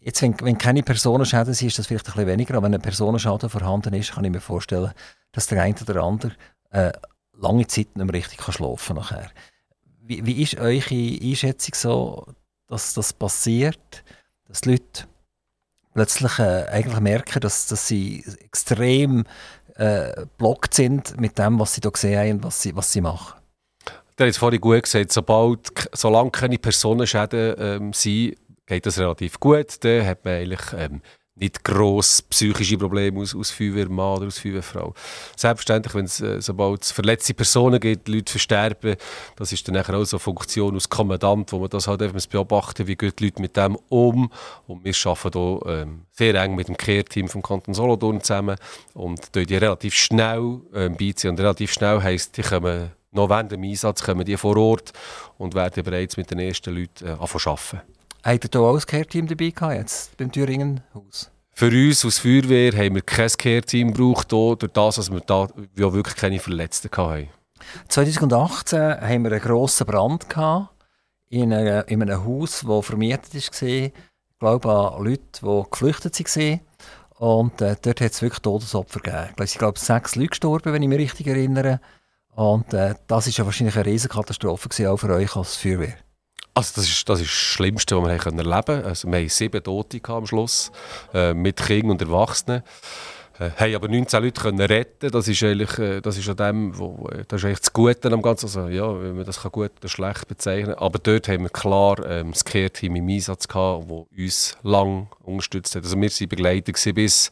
[0.00, 2.80] Jetzt, wenn, wenn keine Personenschäden sind, ist das vielleicht ein bisschen weniger, aber wenn ein
[2.80, 4.92] Personenschaden vorhanden ist, kann ich mir vorstellen,
[5.32, 6.32] dass der eine oder andere
[6.70, 6.90] äh,
[7.36, 9.28] lange Zeit nicht mehr richtig kann schlafen kann.
[10.00, 12.26] Wie, wie ist eure Einschätzung so,
[12.68, 14.04] dass das passiert,
[14.48, 15.06] dass die Leute
[15.94, 19.24] plötzlich äh, eigentlich merken, dass, dass sie extrem
[19.76, 23.40] äh, blockt sind mit dem, was sie gesehen haben und was sie, was sie machen?
[24.18, 29.40] Der hat es vorhin gut gesagt, sobald, solange keine Personenschäden ähm, sind, geht das relativ
[29.40, 29.82] gut.
[29.84, 31.02] Dann hat man eigentlich ähm,
[31.34, 34.92] nicht gross psychische Probleme aus, aus Feuerwehrmann oder aus Feuerwehrfrau.
[35.36, 38.96] Selbstverständlich, wenn es äh, sobald es verletzte Personen gibt, Leute versterben,
[39.36, 42.86] das ist dann auch so eine Funktion als Kommandant, wo man das halt einfach beobachten,
[42.86, 44.30] wie gehen die Leute mit dem um.
[44.66, 48.56] Und wir arbeiten hier ähm, sehr eng mit dem Care-Team vom Kanton Solothurn zusammen
[48.94, 51.30] und die relativ schnell ähm, beiziehen.
[51.30, 54.92] Und relativ schnell heisst, die kommen noch während dem Einsatz kommen die vor Ort
[55.36, 57.82] und werden bereits mit den ersten Leuten äh, arbeiten.
[58.24, 61.30] Habt ihr hier auch ein Care-Team dabei gehabt, jetzt beim Thüringen-Haus?
[61.54, 65.92] Für uns als Feuerwehr haben wir kein Care-Team gebraucht, durch das, dass wir da ja
[65.92, 67.28] wirklich keine Verletzten hatten.
[67.88, 70.70] 2018 haben wir einen grossen Brand gehabt
[71.28, 73.70] in, einer, in einem Haus, das vermietet war.
[73.70, 73.92] Ich
[74.38, 76.60] glaube an Leute, die geflüchtet waren.
[77.18, 79.34] Und äh, dort hat es wirklich Todesopfer gegeben.
[79.42, 81.80] Ich glaube, sechs Leute gestorben, wenn ich mich richtig erinnere.
[82.34, 85.96] Und äh, das war ja wahrscheinlich eine Riesenkatastrophe, auch für euch als Feuerwehr.
[86.54, 88.84] Also das ist das, ist das Schlimmste, was wir erleben können.
[88.84, 90.70] Also wir hatten sieben Tote am Schluss,
[91.14, 92.62] äh, mit Kindern und Erwachsenen.
[93.38, 95.10] Äh, haben aber 19 Leute können retten.
[95.10, 98.46] Das ist eigentlich, äh, das ist dem, wo, das ist eigentlich das Gute am Ganzen.
[98.46, 101.98] Also, ja, wenn man das kann gut oder schlecht bezeichnen Aber dort haben wir klar
[102.06, 105.84] ähm, das Care-Team im Einsatz gehabt, das uns lang unterstützt hat.
[105.84, 107.30] Also wir waren begleitet bis,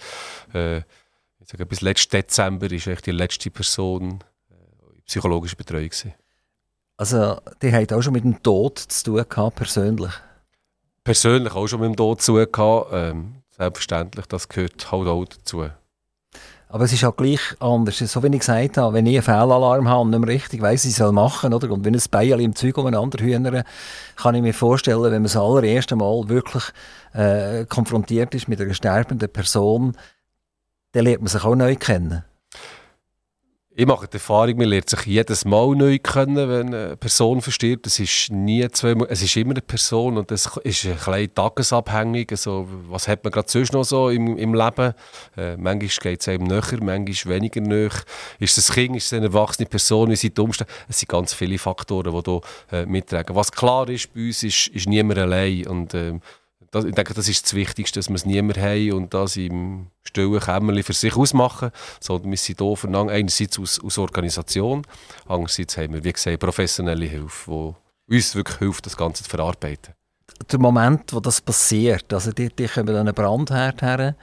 [0.54, 6.14] äh, ich sage, bis letzten Dezember ist die letzte Person äh, in psychologischer Betreuung gewesen.
[7.00, 10.12] Also, die haben auch schon mit dem Tod zu tun gehabt, persönlich?
[11.02, 12.90] Persönlich auch schon mit dem Tod zu tun gehabt.
[12.92, 15.64] Ähm, selbstverständlich, das gehört halt auch dazu.
[16.68, 17.96] Aber es ist auch gleich anders.
[18.00, 20.82] So wie ich gesagt habe, wenn ich einen Fehlalarm habe und nicht mehr richtig weiss,
[20.82, 23.64] was ich soll machen soll, und wenn ein Bein im Zeug umeinander hühnern,
[24.16, 26.64] kann ich mir vorstellen, wenn man das allererste Mal wirklich
[27.14, 29.96] äh, konfrontiert ist mit einer sterbenden Person,
[30.92, 32.24] dann lernt man sich auch neu kennen
[33.80, 37.86] ich mache die Erfahrung, man lernt sich jedes Mal neu kennen, wenn eine Person verstirbt.
[37.86, 42.30] Es ist nie zweimal, es ist immer eine Person und das ist ein bisschen tagesabhängig.
[42.30, 44.92] Also, was hat man gerade sonst noch so im, im Leben?
[45.34, 47.92] Äh, manchmal geht es einem näher, manchmal weniger näher.
[48.38, 50.70] Ist es ein Kind, ist es eine erwachsene Person, wie sind die Umstände?
[50.86, 52.40] Es sind ganz viele Faktoren, die hier
[52.72, 53.34] äh, mittragen.
[53.34, 56.20] Was klar ist bei uns, ist, ist niemand allein und äh,
[56.70, 59.88] das, ich denke, das ist das Wichtigste, dass wir es niemand haben und das im
[60.02, 64.86] stillen Kämmerchen für sich ausmachen, sondern wir sind hier einerseits aus, aus Organisation,
[65.26, 67.74] andererseits haben wir, wie gesagt, professionelle Hilfe,
[68.08, 69.94] die uns wirklich hilft, das Ganze zu verarbeiten.
[70.50, 74.16] Der Moment, wo das passiert, also die, die kommen an einen Brandherd her,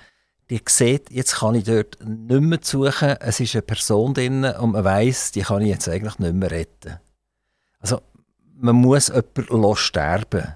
[0.49, 4.71] die sieht, jetzt kann ich dort nicht mehr suchen, es ist eine Person drin und
[4.71, 6.99] man weiss, die kann ich jetzt eigentlich nicht mehr retten.
[7.79, 8.01] Also
[8.55, 10.55] man muss jemanden sterben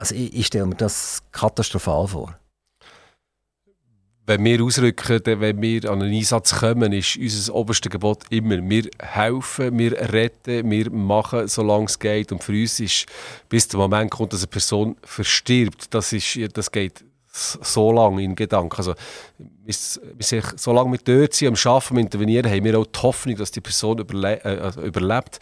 [0.00, 2.36] also ich, ich stelle mir das katastrophal vor.
[4.26, 8.88] Wenn wir ausrücken, wenn wir an einen Einsatz kommen, ist unser oberstes Gebot immer, wir
[8.98, 12.30] helfen, wir retten, wir machen, solange es geht.
[12.30, 13.06] Und für uns ist,
[13.48, 18.36] bis der Moment kommt, dass eine Person verstirbt, das, ist, das geht so lange in
[18.36, 18.76] Gedanken.
[18.76, 18.94] Also,
[19.64, 23.36] wir so lange mit dort sind, am Arbeiten, am Intervenieren, haben wir auch die Hoffnung,
[23.36, 25.40] dass die Person überle äh, also überlebt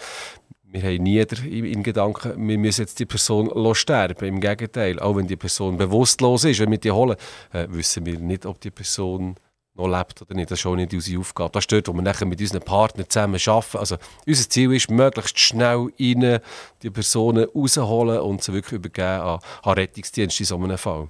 [0.70, 4.24] wir haben nie in Gedanken, wir müssen jetzt die Person sterben.
[4.26, 7.16] Im Gegenteil, auch wenn die Person bewusstlos ist, wenn wir die holen,
[7.52, 9.36] äh, wissen wir nicht, ob die Person
[9.74, 10.50] noch lebt oder nicht.
[10.50, 11.52] Das ist auch nicht unsere Aufgabe.
[11.52, 13.78] Das ist dort, wo wir nachher mit unseren Partnern zusammen arbeiten.
[13.78, 13.96] Also,
[14.26, 16.40] unser Ziel ist, möglichst schnell rein
[16.82, 21.08] die Personen rausholen und sie wirklich übergeben an, an Rettungsdienst in so einem Fall.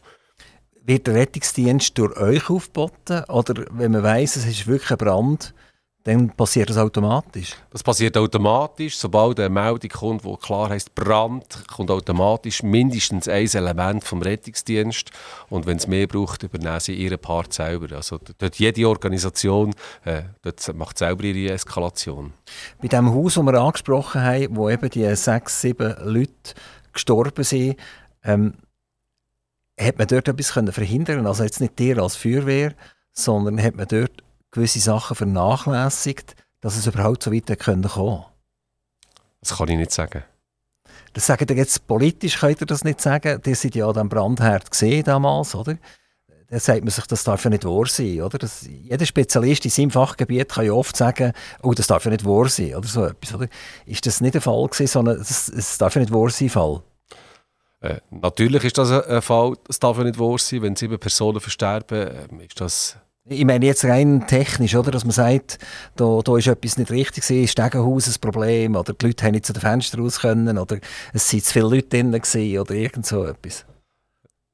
[0.82, 3.24] Wird der Rettungsdienst durch euch aufgeboten?
[3.24, 5.54] Oder wenn man weiss, es ist wirklich ein Brand,
[6.04, 7.54] dann passiert das automatisch?
[7.70, 8.96] Das passiert automatisch.
[8.96, 15.10] Sobald eine Meldung kommt, wo klar heißt Brand, kommt automatisch mindestens ein Element vom Rettungsdienst.
[15.50, 17.94] Und wenn es mehr braucht, übernehmen sie ihren Part selber.
[17.96, 19.74] Also dort jede Organisation
[20.04, 22.32] äh, dort macht selber ihre Eskalation.
[22.80, 26.54] Bei dem Haus, das wir angesprochen haben, wo eben die sechs, sieben Leute
[26.92, 27.76] gestorben sind,
[28.24, 28.54] ähm,
[29.78, 32.74] hat man dort etwas verhindern Also jetzt nicht dir als Feuerwehr,
[33.12, 38.26] sondern hat man dort gewisse Sachen vernachlässigt, dass es überhaupt so weit kommen konnte?
[39.40, 40.24] Das kann ich nicht sagen.
[41.12, 43.40] Das sagt ihr jetzt politisch, könnt ihr das nicht sagen.
[43.42, 45.76] Die sind ja diesem Brandherd gesehen damals, oder?
[46.50, 48.22] dann sagt man sich, das darf ja nicht wahr sein.
[48.22, 48.38] Oder?
[48.38, 51.32] Das, jeder Spezialist in seinem Fachgebiet kann ja oft sagen,
[51.62, 52.74] oh, das darf ja nicht wahr sein.
[52.74, 53.48] Oder so etwas, oder?
[53.84, 56.82] Ist das nicht der Fall gewesen, sondern es darf ja nicht wahr sein, Fall?
[57.80, 61.40] Äh, natürlich ist das ein, Fall, es darf ja nicht wahr sein, wenn sieben Personen
[61.40, 62.96] versterben, äh, ist das...
[63.30, 64.90] Ich meine jetzt rein technisch, oder?
[64.90, 65.58] dass man sagt,
[65.96, 69.44] da, da ist etwas nicht richtig, ist Stegenhaus ein Problem, oder die Leute haben nicht
[69.44, 70.78] zu den Fenstern raus können, oder
[71.12, 73.66] es sind zu viele Leute drin gewesen, oder irgend so etwas.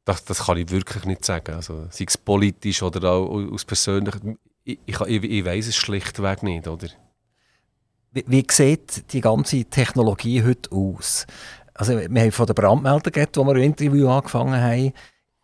[0.05, 1.55] Das, das kann ich wirklich nicht sagen.
[1.55, 4.39] Also, sei es politisch oder auch aus persönlichem.
[4.65, 6.69] Ich, ich, ich, weiß es schlichtweg nicht.
[6.69, 6.89] Oder?
[8.13, 11.27] Wie, wie sieht die ganze Technologie heute aus?
[11.73, 14.93] Also, wir haben von den Brandmeldern geredet, wo wir ein Interview angefangen haben.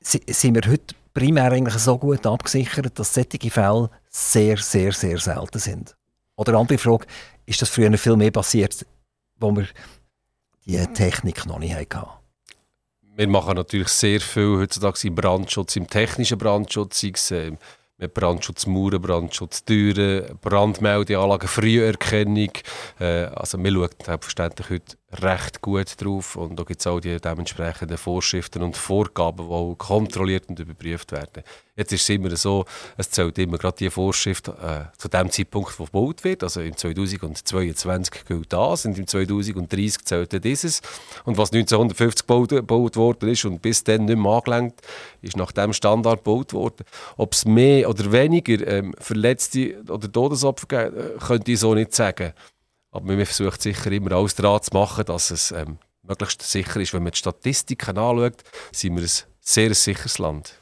[0.00, 5.58] Sind wir heute primär eigentlich so gut abgesichert, dass solche Fälle sehr, sehr, sehr selten
[5.58, 5.96] sind?
[6.36, 7.06] Oder andere Frage,
[7.46, 8.86] ist das früher viel mehr passiert,
[9.38, 9.66] wo wir
[10.64, 12.08] die Technik noch nicht hatten?
[13.16, 17.52] Wir machen natürlich sehr viel heutzutage im Brandschutz, im technischen Brandschutz, sei es äh,
[17.98, 22.52] mit Brandschutz Mauern, Brandschutz Türen, Brandmeldeanlagen, Früherkennung.
[22.98, 27.20] Äh, also wir schauen selbstverständlich heute recht gut drauf und da gibt es auch die
[27.20, 31.42] dementsprechenden Vorschriften und Vorgaben, die kontrolliert und überprüft werden.
[31.76, 32.64] Jetzt ist es immer so,
[32.96, 36.42] es zählt immer gerade die Vorschrift äh, zu dem Zeitpunkt, wo gebaut wird.
[36.44, 40.82] Also im 2022 gilt das und im 2030 zählt dieses.
[41.24, 44.82] Und was 1950 gebaut, gebaut worden ist und bis dann nicht mehr angelenkt,
[45.22, 46.84] ist nach dem Standard gebaut worden.
[47.16, 51.94] Ob es mehr oder weniger ähm, Verletzte oder Todesopfer gibt, äh, könnte ich so nicht
[51.94, 52.34] sagen.
[52.90, 56.92] Aber man versucht sicher immer alles daran zu machen, dass es ähm, möglichst sicher ist.
[56.92, 59.10] Wenn man die Statistiken anschaut, sind wir ein
[59.40, 60.60] sehr sicheres Land.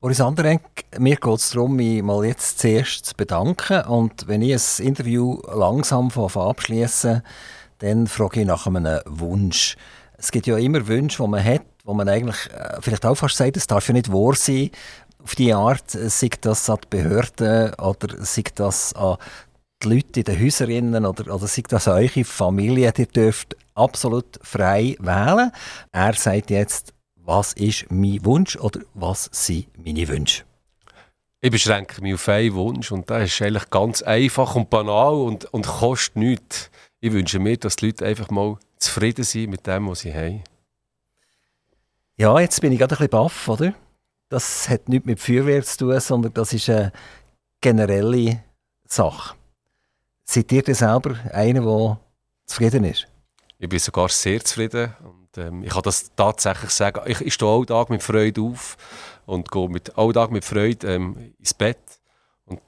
[0.00, 0.62] Boris Anderenk,
[0.98, 3.82] mir geht es darum, mich mal jetzt zuerst zu bedanken.
[3.86, 7.22] Und wenn ich ein Interview langsam abschließe,
[7.78, 9.76] dann frage ich nach einem Wunsch.
[10.18, 13.36] Es gibt ja immer Wünsche, die man hat, wo man eigentlich äh, vielleicht auch fast
[13.36, 14.70] sagt, es darf ja nicht wahr sein.
[15.22, 19.16] Auf die Art, äh, sei das an die Behörden oder sei das an
[19.82, 24.96] die Leute in den Häusern oder, oder sei das eure Familie, ihr dürft absolut frei
[24.98, 25.52] wählen.
[25.92, 30.44] Er sagt jetzt, was ist mein Wunsch oder was sind meine Wünsche?
[31.40, 35.44] Ich beschränke mich auf einen Wunsch und das ist eigentlich ganz einfach und banal und,
[35.52, 36.70] und kostet nichts.
[37.00, 40.42] Ich wünsche mir, dass die Leute einfach mal zufrieden sind mit dem, was sie haben.
[42.16, 43.74] Ja, jetzt bin ich gerade ein bisschen baff, oder?
[44.28, 46.90] Das hat nichts mit Feuerwehr zu tun, sondern das ist eine
[47.60, 48.42] generelle
[48.88, 49.36] Sache.
[50.28, 52.00] Seid ihr denn selber einer, der
[52.46, 53.06] zufrieden ist?
[53.58, 57.00] Ich bin sogar sehr zufrieden und ähm, ich kann das tatsächlich sagen.
[57.06, 58.76] Ich, ich stehe alle Tag mit Freude auf
[59.24, 61.78] und gehe mit, alle Tag mit Freude ähm, ins Bett.
[62.44, 62.60] Und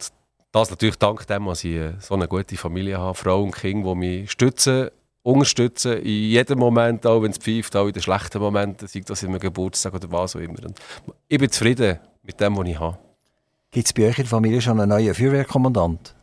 [0.52, 3.84] das natürlich dank dem, dass ich äh, so eine gute Familie habe, Frau und Kind,
[3.84, 4.90] die mich stützen,
[5.22, 9.22] unterstützen, in jedem Moment, auch wenn es pfeift, auch in den schlechten Momenten, sei das
[9.22, 10.64] in einem Geburtstag oder was auch immer.
[10.64, 10.78] Und
[11.26, 12.98] ich bin zufrieden mit dem, was ich habe.
[13.70, 16.14] Gibt es bei euch in der Familie schon einen neuen Feuerwehrkommandant?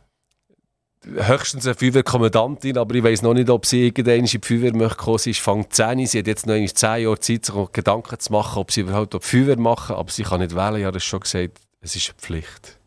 [1.04, 4.96] Höchstens eine Feuerwehrkommandantin, aber ich weiß noch nicht, ob sie irgendwann in die Feuerwehr möchte
[4.96, 5.18] kommen.
[5.18, 8.58] Sie ist Fang 10, sie hat jetzt noch 10 Jahre Zeit, sich Gedanken zu machen,
[8.58, 10.84] ob sie überhaupt die Feuerwehr machen, aber sie kann nicht wählen.
[10.84, 12.78] Habe das schon gesagt, es ist eine Pflicht.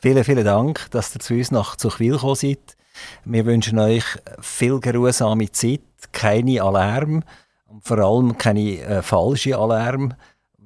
[0.00, 2.76] Vielen, vielen Dank, dass ihr zu uns nach Zuchwil gekommen seid.
[3.24, 4.04] Wir wünschen euch
[4.40, 5.80] viel geruhsame Zeit,
[6.12, 7.22] keine Alarm
[7.66, 10.14] und vor allem keine äh, falschen Alarm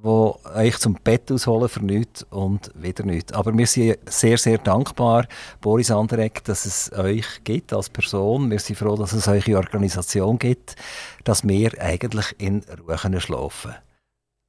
[0.01, 3.33] wo euch zum Bett ausholen für nichts und wieder nichts.
[3.33, 5.27] Aber wir sind sehr, sehr dankbar,
[5.61, 8.49] Boris Anderegg, dass es euch gibt als Person.
[8.49, 10.75] Wir sind froh, dass es euch Organisation gibt,
[11.23, 13.83] dass wir eigentlich in Ruhe schlafen können.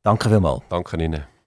[0.03, 0.63] Danke vielmals.
[0.69, 1.31] Danke Ihnen.